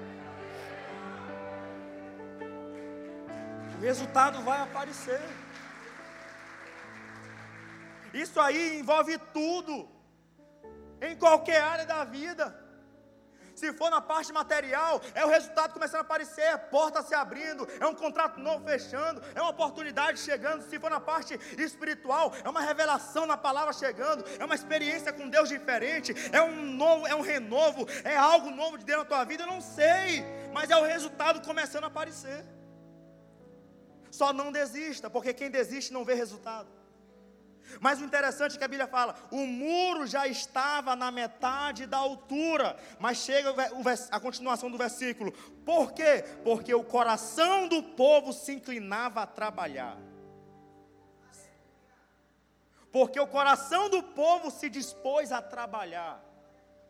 [3.79, 5.21] O resultado vai aparecer.
[8.14, 9.88] Isso aí envolve tudo,
[11.03, 12.66] em qualquer área da vida.
[13.57, 17.66] Se for na parte material, é o resultado começando a aparecer, é porta se abrindo,
[17.81, 20.62] é um contrato novo fechando, é uma oportunidade chegando.
[20.62, 25.27] Se for na parte espiritual, é uma revelação na palavra chegando, é uma experiência com
[25.31, 29.25] Deus diferente, é um novo, é um renovo, é algo novo de Deus na tua
[29.25, 32.45] vida, eu não sei, mas é o resultado começando a aparecer.
[34.11, 36.69] Só não desista, porque quem desiste não vê resultado.
[37.81, 41.99] Mas o interessante é que a Bíblia fala: o muro já estava na metade da
[41.99, 42.77] altura.
[42.99, 43.55] Mas chega
[44.11, 45.33] a continuação do versículo:
[45.65, 46.25] por quê?
[46.45, 49.97] Porque o coração do povo se inclinava a trabalhar.
[52.91, 56.26] Porque o coração do povo se dispôs a trabalhar.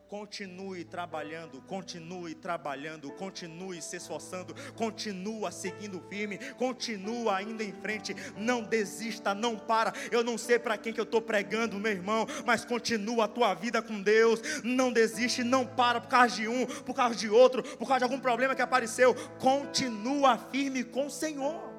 [0.07, 8.63] Continue trabalhando, continue trabalhando, continue se esforçando, continua seguindo firme, continua indo em frente, não
[8.63, 9.93] desista, não para.
[10.09, 13.53] Eu não sei para quem que eu estou pregando, meu irmão, mas continua a tua
[13.53, 17.61] vida com Deus, não desiste, não para por causa de um, por causa de outro,
[17.61, 19.13] por causa de algum problema que apareceu.
[19.39, 21.76] Continua firme com o Senhor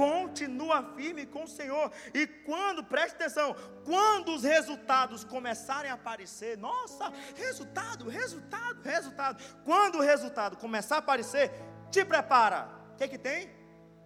[0.00, 1.92] continua firme com o Senhor.
[2.14, 9.44] E quando, preste atenção, quando os resultados começarem a aparecer, nossa, resultado, resultado, resultado.
[9.62, 11.50] Quando o resultado começar a aparecer,
[11.90, 12.66] te prepara.
[12.94, 13.50] O que, que tem?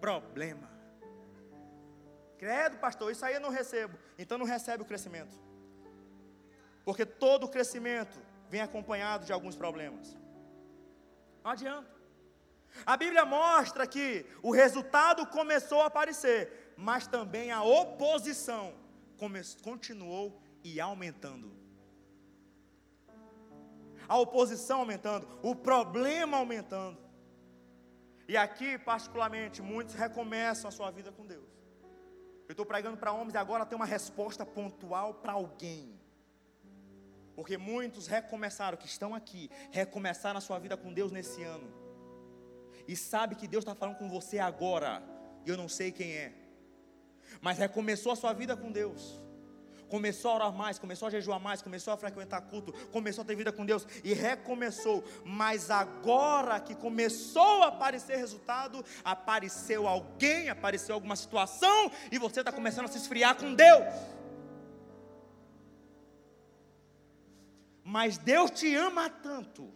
[0.00, 0.68] Problema.
[2.38, 3.96] Credo, pastor, isso aí eu não recebo.
[4.18, 5.38] Então não recebe o crescimento.
[6.85, 8.18] Porque todo crescimento
[8.50, 10.16] vem acompanhado de alguns problemas.
[11.44, 11.93] Não adianta.
[12.84, 18.74] A Bíblia mostra que o resultado começou a aparecer, mas também a oposição
[19.62, 21.52] continuou e aumentando.
[24.06, 26.98] A oposição aumentando, o problema aumentando.
[28.28, 31.48] E aqui, particularmente, muitos recomeçam a sua vida com Deus.
[32.46, 35.98] Eu estou pregando para homens e agora tem uma resposta pontual para alguém.
[37.34, 41.84] Porque muitos recomeçaram, que estão aqui, recomeçaram a sua vida com Deus nesse ano
[42.87, 45.03] e sabe que Deus está falando com você agora,
[45.44, 46.33] e eu não sei quem é,
[47.40, 49.20] mas recomeçou a sua vida com Deus,
[49.88, 53.37] começou a orar mais, começou a jejuar mais, começou a frequentar culto, começou a ter
[53.37, 55.05] vida com Deus e recomeçou.
[55.25, 62.51] Mas agora que começou a aparecer resultado, apareceu alguém, apareceu alguma situação e você está
[62.51, 63.85] começando a se esfriar com Deus.
[67.85, 69.70] Mas Deus te ama tanto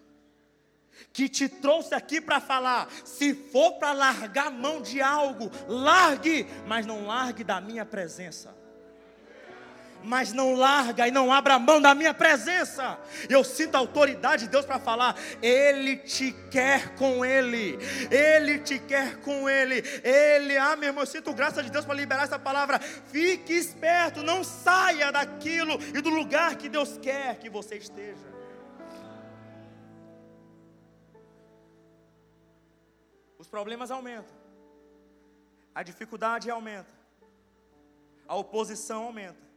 [1.12, 6.46] que te trouxe aqui para falar: se for para largar a mão de algo, largue,
[6.66, 8.56] mas não largue da minha presença.
[10.00, 12.96] Mas não larga e não abra mão da minha presença.
[13.28, 17.76] Eu sinto a autoridade de Deus para falar: Ele te quer com Ele,
[18.08, 21.96] Ele te quer com Ele, Ele, ah, meu irmão, eu sinto graça de Deus para
[21.96, 22.78] liberar essa palavra.
[22.78, 28.37] Fique esperto, não saia daquilo e do lugar que Deus quer que você esteja.
[33.48, 34.36] Os problemas aumentam,
[35.74, 36.92] a dificuldade aumenta,
[38.26, 39.48] a oposição aumenta.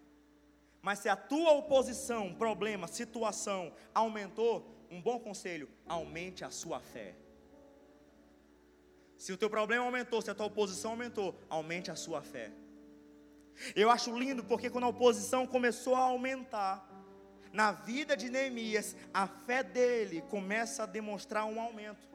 [0.82, 7.16] Mas se a tua oposição, problema, situação aumentou, um bom conselho, aumente a sua fé.
[9.18, 12.50] Se o teu problema aumentou, se a tua oposição aumentou, aumente a sua fé.
[13.76, 16.88] Eu acho lindo porque quando a oposição começou a aumentar,
[17.52, 22.10] na vida de Neemias, a fé dele começa a demonstrar um aumento.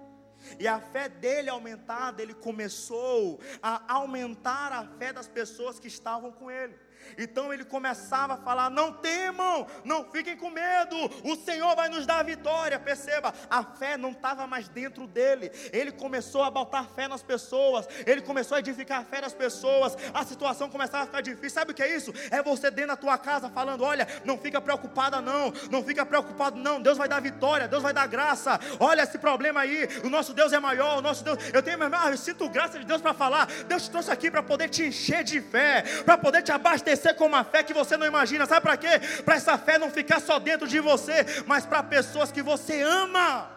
[0.58, 6.32] E a fé dele aumentada, ele começou a aumentar a fé das pessoas que estavam
[6.32, 6.74] com ele.
[7.18, 12.06] Então ele começava a falar: Não temam, não fiquem com medo, o Senhor vai nos
[12.06, 12.78] dar vitória.
[12.78, 15.50] Perceba, a fé não estava mais dentro dele.
[15.72, 19.96] Ele começou a botar fé nas pessoas, ele começou a edificar a fé das pessoas.
[20.12, 21.50] A situação começava a ficar difícil.
[21.50, 22.12] Sabe o que é isso?
[22.30, 26.58] É você dentro da tua casa falando: Olha, não fica preocupada, não, não fica preocupado,
[26.58, 26.80] não.
[26.80, 28.58] Deus vai dar vitória, Deus vai dar graça.
[28.80, 31.38] Olha esse problema aí, o nosso Deus é maior, o nosso Deus.
[31.52, 33.46] Eu tenho, eu sinto graça de Deus para falar.
[33.68, 37.14] Deus te trouxe aqui para poder te encher de fé, para poder te abastecer crescer
[37.14, 38.46] com uma fé que você não imagina.
[38.46, 39.00] Sabe para quê?
[39.24, 43.50] Para essa fé não ficar só dentro de você, mas para pessoas que você ama.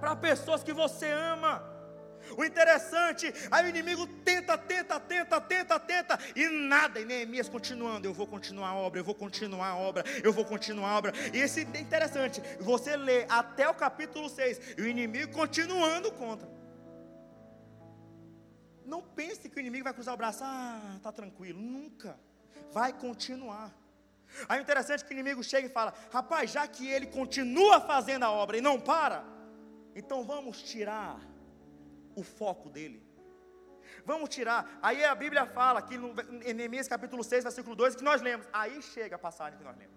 [0.00, 1.62] Para pessoas que você ama.
[2.36, 6.98] O interessante, aí o inimigo tenta, tenta, tenta, tenta, tenta, e nada.
[6.98, 10.44] E Neemias continuando, eu vou continuar a obra, eu vou continuar a obra, eu vou
[10.44, 11.12] continuar a obra.
[11.32, 16.55] E esse é interessante, você lê até o capítulo 6, e o inimigo continuando contra.
[18.86, 21.60] Não pense que o inimigo vai cruzar o braço, ah, tá tranquilo.
[21.60, 22.18] Nunca.
[22.72, 23.74] Vai continuar.
[24.48, 27.80] Aí o interessante é que o inimigo chega e fala: rapaz, já que ele continua
[27.80, 29.24] fazendo a obra e não para,
[29.94, 31.18] então vamos tirar
[32.14, 33.04] o foco dele.
[34.04, 34.78] Vamos tirar.
[34.82, 36.14] Aí a Bíblia fala aqui no
[36.54, 38.46] Neemias capítulo 6, versículo 2, que nós lemos.
[38.52, 39.96] Aí chega a passagem que nós lemos.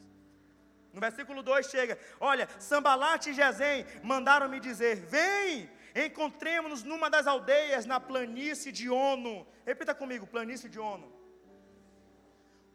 [0.93, 7.27] No versículo 2 chega: Olha, Sambalate e Gesem mandaram me dizer: Vem, Encontremos-nos numa das
[7.27, 9.47] aldeias na planície de Ono.
[9.65, 11.11] Repita comigo: planície de Ono.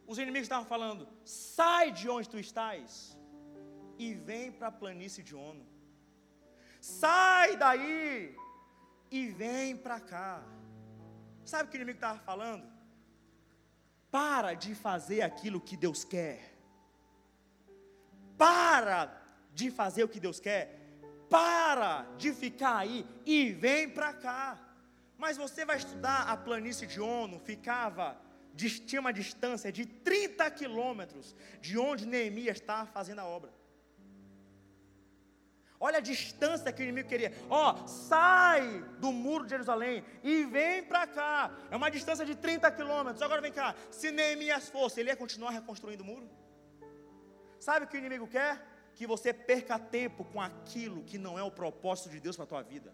[0.07, 3.16] Os inimigos estavam falando: sai de onde tu estás
[3.98, 5.66] e vem para a planície de Ono.
[6.81, 8.37] Sai daí
[9.11, 10.42] e vem para cá.
[11.44, 12.66] Sabe o que o inimigo estava falando?
[14.11, 16.55] Para de fazer aquilo que Deus quer.
[18.37, 19.22] Para
[19.53, 20.84] de fazer o que Deus quer
[21.35, 24.57] para de ficar aí e vem para cá.
[25.18, 28.16] Mas você vai estudar a planície de Ono, ficava,
[28.87, 33.53] tinha uma distância de 30 quilômetros de onde Neemias estava fazendo a obra.
[35.81, 37.33] Olha a distância que o inimigo queria.
[37.51, 41.51] Ó, oh, sai do muro de Jerusalém e vem para cá.
[41.68, 43.23] É uma distância de 30 quilômetros.
[43.23, 43.75] Agora vem cá.
[43.90, 46.31] Se Neemias fosse, ele ia continuar reconstruindo o muro?
[47.59, 48.74] Sabe o que o inimigo quer?
[48.94, 52.48] Que você perca tempo com aquilo que não é o propósito de Deus para a
[52.48, 52.92] tua vida.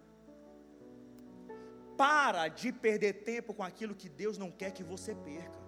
[1.95, 5.59] Para de perder tempo com aquilo que Deus não quer que você perca.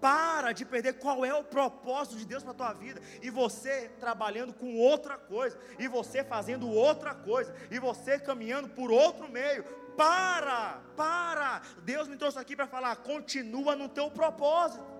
[0.00, 3.00] Para de perder qual é o propósito de Deus para a tua vida.
[3.22, 5.58] E você trabalhando com outra coisa.
[5.78, 7.52] E você fazendo outra coisa.
[7.70, 9.64] E você caminhando por outro meio.
[9.96, 11.62] Para, para.
[11.82, 12.96] Deus me trouxe aqui para falar.
[12.96, 14.97] Continua no teu propósito.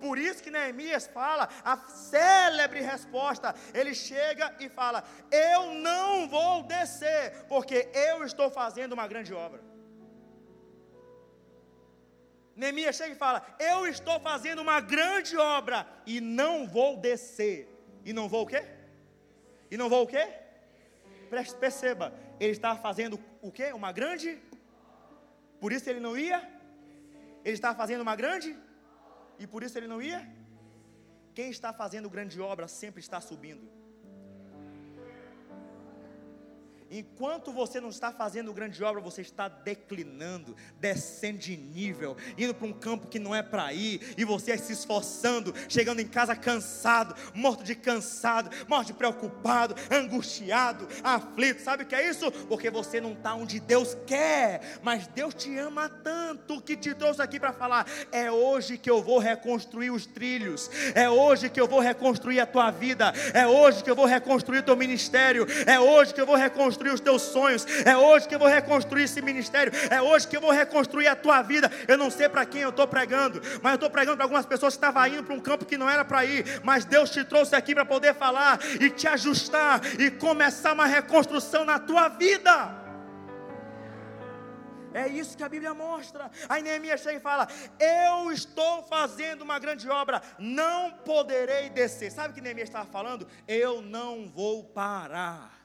[0.00, 3.54] Por isso que Neemias fala a célebre resposta.
[3.74, 9.60] Ele chega e fala: Eu não vou descer, porque eu estou fazendo uma grande obra.
[12.56, 17.68] Neemias chega e fala: Eu estou fazendo uma grande obra e não vou descer.
[18.04, 18.64] E não vou o quê?
[19.70, 20.26] E não vou o quê?
[21.60, 23.72] Perceba, ele estava fazendo o quê?
[23.72, 24.40] Uma grande.
[25.60, 26.38] Por isso ele não ia?
[27.44, 28.56] Ele estava fazendo uma grande
[29.42, 30.20] e por isso ele não ia?
[31.34, 33.79] Quem está fazendo grande obra sempre está subindo.
[36.90, 42.66] Enquanto você não está fazendo grande obra, você está declinando, descendo de nível, indo para
[42.66, 47.14] um campo que não é para ir, e você se esforçando, chegando em casa cansado,
[47.32, 51.62] morto de cansado, morto de preocupado, angustiado, aflito.
[51.62, 52.28] Sabe o que é isso?
[52.48, 57.22] Porque você não está onde Deus quer, mas Deus te ama tanto que te trouxe
[57.22, 61.68] aqui para falar: é hoje que eu vou reconstruir os trilhos, é hoje que eu
[61.68, 65.78] vou reconstruir a tua vida, é hoje que eu vou reconstruir o teu ministério, é
[65.78, 67.66] hoje que eu vou reconstruir reconstruir os teus sonhos.
[67.84, 69.72] É hoje que eu vou reconstruir esse ministério.
[69.90, 71.70] É hoje que eu vou reconstruir a tua vida.
[71.86, 74.74] Eu não sei para quem eu estou pregando, mas eu estou pregando para algumas pessoas
[74.74, 76.60] que estavam indo para um campo que não era para ir.
[76.64, 81.64] Mas Deus te trouxe aqui para poder falar e te ajustar e começar uma reconstrução
[81.64, 82.80] na tua vida.
[84.92, 86.28] É isso que a Bíblia mostra.
[86.48, 87.46] Aí Neemias chega e fala:
[87.78, 92.10] Eu estou fazendo uma grande obra, não poderei descer.
[92.10, 93.28] Sabe o que Neemias estava falando?
[93.46, 95.59] Eu não vou parar.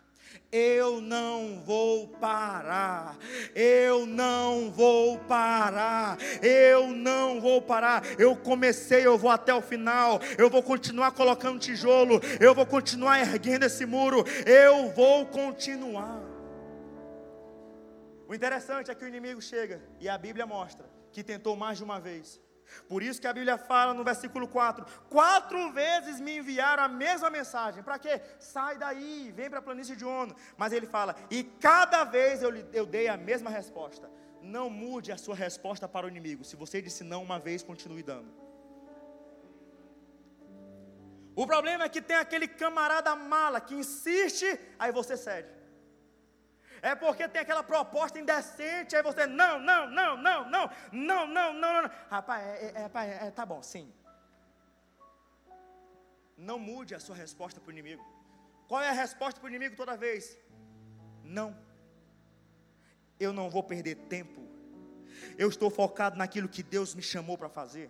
[0.52, 3.18] Eu não vou parar,
[3.54, 8.04] eu não vou parar, eu não vou parar.
[8.20, 13.20] Eu comecei, eu vou até o final, eu vou continuar colocando tijolo, eu vou continuar
[13.20, 16.22] erguendo esse muro, eu vou continuar.
[18.28, 21.84] O interessante é que o inimigo chega e a Bíblia mostra que tentou mais de
[21.84, 22.42] uma vez.
[22.88, 27.30] Por isso que a Bíblia fala no versículo 4: quatro vezes me enviaram a mesma
[27.30, 27.84] mensagem.
[27.84, 28.22] Para quê?
[28.40, 30.36] Sai daí, vem para a planície de Ono.
[30.58, 34.10] Mas ele fala: e cada vez eu, eu dei a mesma resposta.
[34.42, 36.44] Não mude a sua resposta para o inimigo.
[36.44, 38.32] Se você disse não uma vez, continue dando.
[41.36, 45.55] O problema é que tem aquele camarada mala que insiste, aí você cede
[46.86, 51.54] é porque tem aquela proposta indecente, aí você, não, não, não, não, não, não, não,
[51.54, 51.92] não, não.
[52.12, 53.92] Rapaz, é, é, é, é, tá bom, sim.
[56.38, 58.06] Não mude a sua resposta para o inimigo.
[58.68, 60.38] Qual é a resposta para o inimigo toda vez?
[61.24, 61.58] Não.
[63.20, 64.48] Eu não vou perder tempo.
[65.40, 67.90] Eu estou focado naquilo que Deus me chamou para fazer.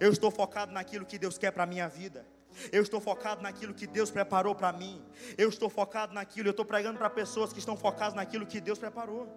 [0.00, 2.26] Eu estou focado naquilo que Deus quer para a minha vida.
[2.70, 5.04] Eu estou focado naquilo que Deus preparou para mim.
[5.36, 6.48] Eu estou focado naquilo.
[6.48, 9.28] Eu estou pregando para pessoas que estão focadas naquilo que Deus preparou.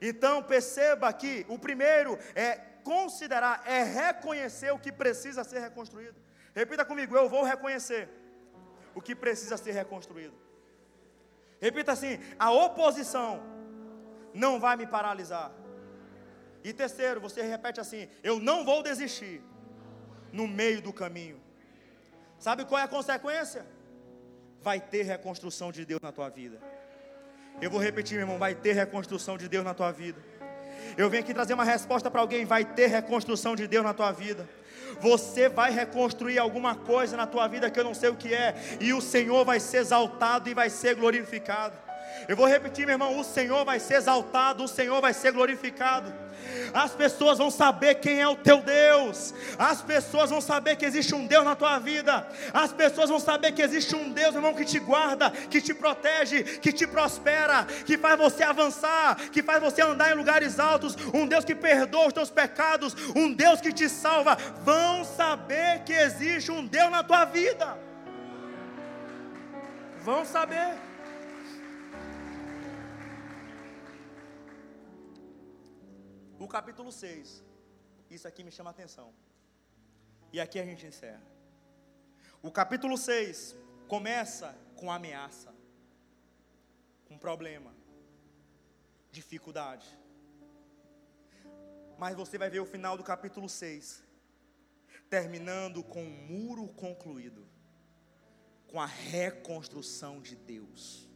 [0.00, 6.16] Então perceba que o primeiro é considerar, é reconhecer o que precisa ser reconstruído.
[6.54, 8.08] Repita comigo: eu vou reconhecer
[8.94, 10.34] o que precisa ser reconstruído.
[11.60, 13.42] Repita assim: a oposição
[14.32, 15.52] não vai me paralisar.
[16.64, 19.42] E terceiro, você repete assim: eu não vou desistir
[20.32, 21.40] no meio do caminho.
[22.40, 23.66] Sabe qual é a consequência?
[24.62, 26.58] Vai ter reconstrução de Deus na tua vida.
[27.60, 30.18] Eu vou repetir, meu irmão, vai ter reconstrução de Deus na tua vida.
[30.96, 34.10] Eu venho aqui trazer uma resposta para alguém, vai ter reconstrução de Deus na tua
[34.10, 34.48] vida.
[35.00, 38.54] Você vai reconstruir alguma coisa na tua vida que eu não sei o que é,
[38.80, 41.76] e o Senhor vai ser exaltado e vai ser glorificado.
[42.28, 46.12] Eu vou repetir, meu irmão: o Senhor vai ser exaltado, o Senhor vai ser glorificado.
[46.72, 49.34] As pessoas vão saber quem é o teu Deus.
[49.58, 52.26] As pessoas vão saber que existe um Deus na tua vida.
[52.52, 56.42] As pessoas vão saber que existe um Deus, irmão, que te guarda, que te protege,
[56.42, 60.96] que te prospera, que faz você avançar, que faz você andar em lugares altos.
[61.12, 64.36] Um Deus que perdoa os teus pecados, um Deus que te salva.
[64.62, 67.78] Vão saber que existe um Deus na tua vida.
[70.02, 70.89] Vão saber.
[76.40, 77.44] O capítulo 6,
[78.10, 79.12] isso aqui me chama a atenção.
[80.32, 81.22] E aqui a gente encerra.
[82.42, 83.54] O capítulo 6
[83.86, 85.54] começa com ameaça,
[87.06, 87.74] com problema,
[89.12, 89.86] dificuldade.
[91.98, 94.02] Mas você vai ver o final do capítulo 6,
[95.10, 97.46] terminando com um muro concluído,
[98.66, 101.06] com a reconstrução de Deus.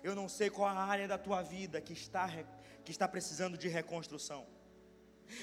[0.00, 2.24] Eu não sei qual a área da tua vida que está
[2.86, 4.46] que está precisando de reconstrução.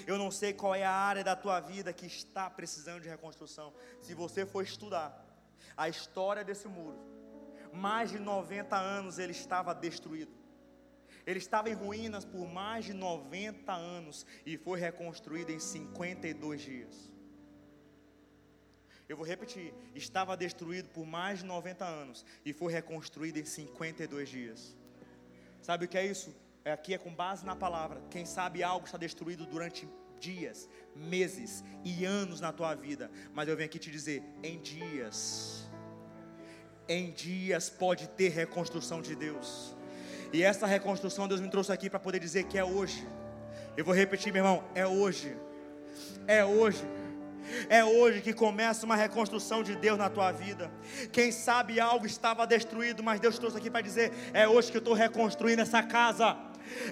[0.07, 3.73] Eu não sei qual é a área da tua vida que está precisando de reconstrução.
[4.01, 5.09] Se você for estudar
[5.75, 6.97] a história desse muro,
[7.73, 10.31] mais de 90 anos ele estava destruído.
[11.27, 17.11] Ele estava em ruínas por mais de 90 anos e foi reconstruído em 52 dias.
[19.09, 24.29] Eu vou repetir: estava destruído por mais de 90 anos e foi reconstruído em 52
[24.29, 24.77] dias.
[25.61, 26.33] Sabe o que é isso?
[26.65, 28.01] Aqui é com base na palavra.
[28.09, 29.87] Quem sabe algo está destruído durante
[30.17, 35.69] dias, meses e anos na tua vida, mas eu venho aqui te dizer: em dias,
[36.87, 39.75] em dias pode ter reconstrução de Deus,
[40.31, 43.05] e essa reconstrução Deus me trouxe aqui para poder dizer que é hoje.
[43.75, 45.35] Eu vou repetir, meu irmão: é hoje,
[46.25, 46.85] é hoje.
[47.69, 50.71] É hoje que começa uma reconstrução de Deus na tua vida.
[51.11, 54.79] Quem sabe algo estava destruído, mas Deus trouxe aqui para dizer: é hoje que eu
[54.79, 56.37] estou reconstruindo essa casa.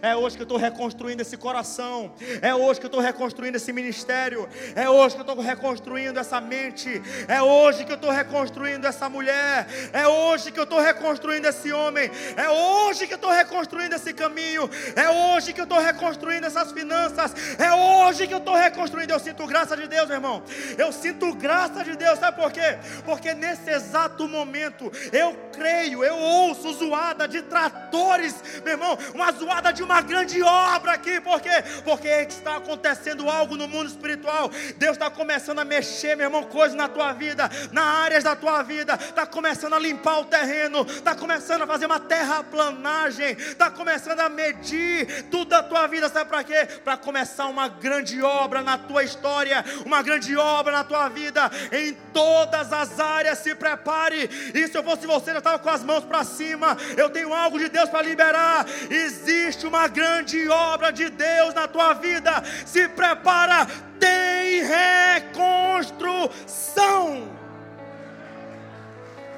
[0.02, 2.14] É hoje que eu estou reconstruindo esse coração.
[2.42, 4.48] É hoje que eu estou reconstruindo esse ministério.
[4.76, 7.02] É hoje que eu estou reconstruindo essa mente.
[7.28, 9.68] É hoje que eu estou reconstruindo essa mulher.
[9.94, 12.10] É hoje que eu estou reconstruindo esse homem.
[12.36, 14.70] É hoje que eu estou reconstruindo esse caminho.
[14.96, 17.34] É hoje que eu estou reconstruindo essas finanças.
[17.58, 19.14] É hoje que eu estou reconstruindo.
[19.14, 20.41] Eu sinto graça de Deus, meu irmão.
[20.78, 22.20] Eu sinto graça de Deus.
[22.20, 22.78] Sabe por quê?
[23.06, 29.72] Porque nesse exato momento eu creio, eu ouço zoada de tratores, meu irmão, uma zoada
[29.72, 31.64] de uma grande obra aqui, por quê?
[31.84, 34.50] Porque está acontecendo algo no mundo espiritual.
[34.78, 38.64] Deus está começando a mexer, meu irmão, coisas na tua vida, na áreas da tua
[38.64, 44.20] vida, está começando a limpar o terreno, está começando a fazer uma terraplanagem, está começando
[44.22, 46.68] a medir tudo da tua vida, sabe para quê?
[46.84, 51.94] Para começar uma grande obra na tua história, uma grande obra na tua vida, em
[52.14, 53.40] todas as áreas.
[53.40, 54.30] Se prepare.
[54.54, 56.78] E se eu fosse você, já estava com as mãos para cima.
[56.98, 58.66] Eu tenho algo de Deus para liberar.
[58.90, 62.44] Existe existe uma grande obra de Deus na tua vida.
[62.66, 63.66] Se prepara,
[64.00, 67.30] tem reconstrução.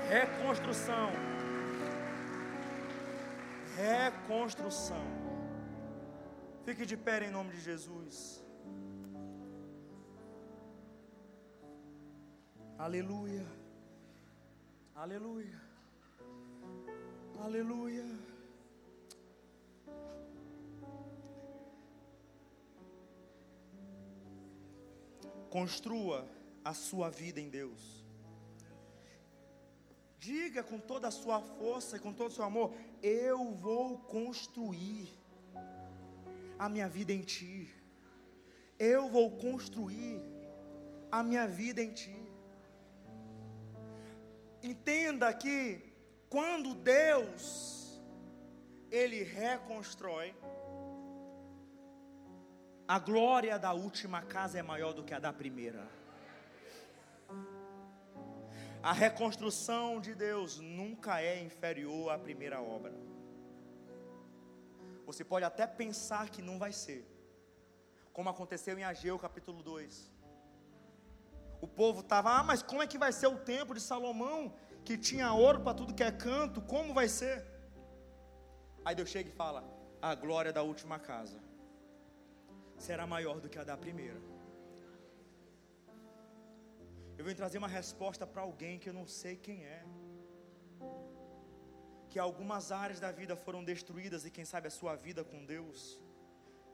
[0.09, 1.11] Reconstrução.
[3.75, 5.03] Reconstrução.
[6.65, 8.42] Fique de pé em nome de Jesus.
[12.77, 13.45] Aleluia.
[14.95, 15.61] Aleluia.
[17.39, 18.05] Aleluia.
[25.49, 26.27] Construa
[26.65, 28.03] a sua vida em Deus.
[30.17, 35.09] Diga com toda a sua força e com todo o seu amor: Eu vou construir
[36.57, 37.69] a minha vida em Ti.
[38.79, 40.21] Eu vou construir
[41.11, 42.22] a minha vida em Ti.
[44.63, 45.93] Entenda que
[46.29, 48.01] quando Deus
[48.89, 50.33] ele reconstrói,
[52.87, 55.85] a glória da última casa é maior do que a da primeira.
[58.81, 62.93] A reconstrução de Deus nunca é inferior à primeira obra.
[65.05, 67.05] Você pode até pensar que não vai ser,
[68.13, 70.11] como aconteceu em Ageu capítulo 2.
[71.65, 74.53] O povo estava, ah, mas como é que vai ser o templo de Salomão,
[74.83, 77.35] que tinha ouro para tudo que é canto, como vai ser?
[78.83, 79.63] Aí Deus chega e fala:
[80.01, 81.39] a glória da última casa
[82.77, 84.21] será maior do que a da primeira.
[87.17, 89.85] Eu venho trazer uma resposta para alguém que eu não sei quem é.
[92.09, 95.97] Que algumas áreas da vida foram destruídas e quem sabe a sua vida com Deus.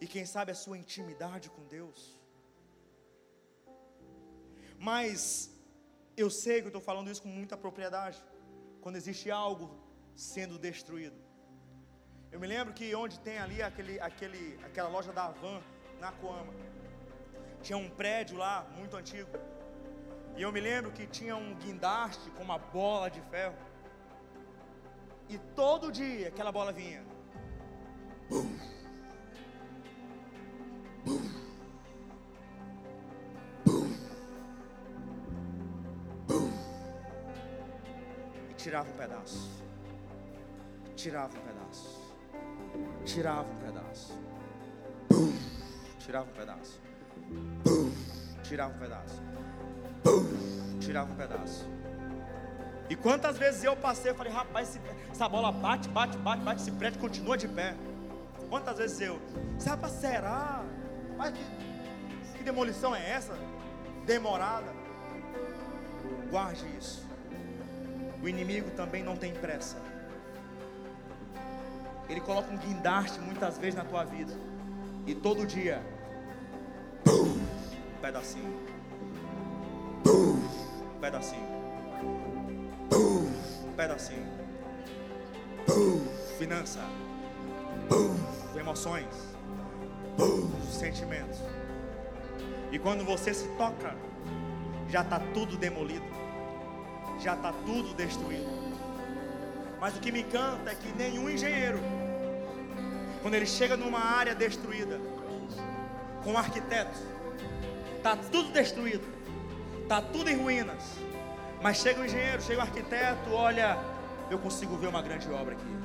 [0.01, 2.18] E quem sabe a sua intimidade com Deus.
[4.80, 5.51] Mas
[6.15, 8.23] eu sei que eu estou falando isso com muita propriedade.
[8.82, 9.69] Quando existe algo
[10.15, 11.17] sendo destruído.
[12.32, 15.61] Eu me lembro que onde tem ali aquele, aquele, aquela loja da Avan,
[15.99, 16.53] na Coama.
[17.61, 19.30] Tinha um prédio lá, muito antigo.
[20.38, 23.57] E eu me lembro que tinha um guindaste com uma bola de ferro.
[25.27, 27.03] E todo dia aquela bola vinha.
[28.30, 28.57] Bum.
[31.03, 31.38] Bum.
[38.70, 39.49] Tirava um pedaço.
[40.95, 42.15] Tirava um pedaço.
[43.03, 44.20] Tirava um pedaço.
[45.97, 46.80] Tirava um pedaço.
[48.43, 49.24] Tirava um pedaço.
[50.80, 51.67] Tirava um pedaço.
[52.91, 54.80] E quantas vezes eu passei, eu falei, rapaz,
[55.11, 57.76] essa bola bate, bate, bate, bate, esse prédio continua de pé.
[58.49, 59.20] Quantas vezes eu,
[59.65, 60.63] rapaz, será?
[61.17, 63.34] Mas que, que demolição é essa?
[64.05, 64.72] Demorada.
[66.30, 67.09] Guarde isso.
[68.22, 69.78] O inimigo também não tem pressa.
[72.09, 74.34] Ele coloca um guindaste muitas vezes na tua vida.
[75.05, 75.82] E todo dia
[77.05, 77.39] Bum,
[78.01, 78.59] pedacinho.
[80.03, 80.39] Bum,
[80.99, 81.47] pedacinho.
[82.89, 83.32] Bum,
[83.76, 84.28] pedacinho.
[85.67, 86.05] Bum,
[86.38, 86.82] finança.
[87.89, 88.15] Bum,
[88.59, 89.07] emoções.
[90.17, 91.39] Bum, sentimentos.
[92.72, 93.95] E quando você se toca,
[94.89, 96.05] já está tudo demolido.
[97.20, 98.49] Já está tudo destruído.
[99.80, 101.80] Mas o que me encanta é que nenhum engenheiro,
[103.22, 104.99] quando ele chega numa área destruída,
[106.24, 106.97] com o arquiteto.
[107.97, 109.05] Está tudo destruído.
[109.82, 110.84] Está tudo em ruínas.
[111.61, 113.78] Mas chega o engenheiro, chega o arquiteto, olha,
[114.30, 115.80] eu consigo ver uma grande obra aqui.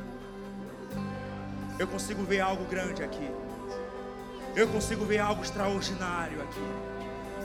[1.79, 3.29] Eu consigo ver algo grande aqui.
[4.55, 6.94] Eu consigo ver algo extraordinário aqui.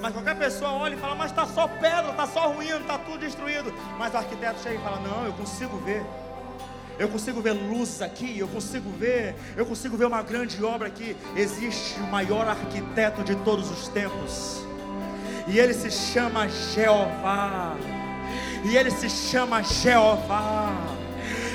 [0.02, 3.20] Mas qualquer pessoa olha e fala, mas está só pedra, está só ruído, está tudo
[3.20, 3.74] destruído.
[3.98, 6.04] Mas o arquiteto chega e fala, não, eu consigo ver.
[6.98, 11.16] Eu consigo ver luz aqui, eu consigo ver, eu consigo ver uma grande obra aqui.
[11.36, 14.66] Existe o maior arquiteto de todos os tempos.
[15.48, 17.76] E ele se chama Jeová.
[18.66, 20.74] E ele se chama Jeová.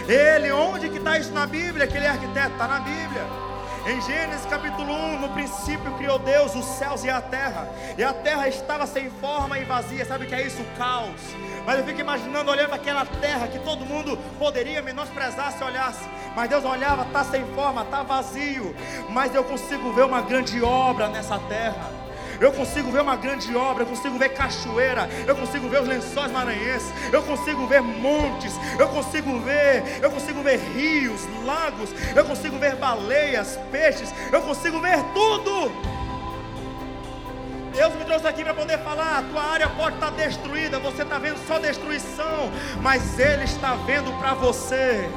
[0.09, 1.87] Ele, onde que está isso na Bíblia?
[1.87, 3.44] Que ele é arquiteto, está na Bíblia.
[3.87, 7.69] Em Gênesis capítulo 1, no princípio criou Deus os céus e a terra,
[7.99, 10.07] e a terra estava sem forma e vazia.
[10.07, 10.63] Sabe o que é isso?
[10.63, 11.21] O caos.
[11.67, 16.09] Mas eu fico imaginando olhando aquela terra que todo mundo poderia menosprezar se olhasse.
[16.35, 18.75] Mas Deus olhava, está sem forma, está vazio.
[19.11, 22.04] Mas eu consigo ver uma grande obra nessa terra
[22.41, 26.31] eu consigo ver uma grande obra, eu consigo ver cachoeira, eu consigo ver os lençóis
[26.31, 32.59] maranhenses, eu consigo ver montes, eu consigo ver, eu consigo ver rios, lagos, eu consigo
[32.59, 35.94] ver baleias, peixes, eu consigo ver tudo.
[37.75, 41.19] Deus me trouxe aqui para poder falar: a tua área pode estar destruída, você está
[41.19, 42.51] vendo só destruição,
[42.81, 45.09] mas Ele está vendo para você.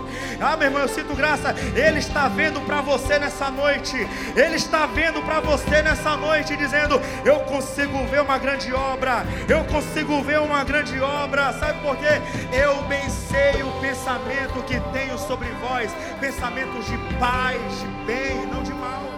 [0.42, 1.54] Ah, meu irmão, eu sinto graça.
[1.76, 3.96] Ele está vendo para você nessa noite.
[4.36, 9.24] Ele está vendo para você nessa noite, dizendo: Eu consigo ver uma grande obra.
[9.48, 11.54] Eu consigo ver uma grande obra.
[11.54, 12.22] Sabe por quê?
[12.52, 18.64] Eu bem sei o pensamento que tenho sobre vós: pensamentos de paz, de bem, não
[18.64, 19.17] de mal.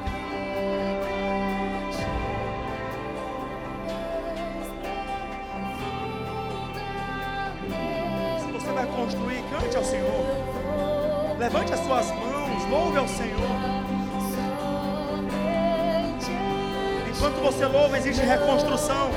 [11.92, 13.40] As mãos, louve ao Senhor.
[17.10, 19.10] Enquanto você louva, existe reconstrução.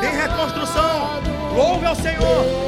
[0.00, 1.20] Tem reconstrução.
[1.54, 2.67] Louve ao Senhor.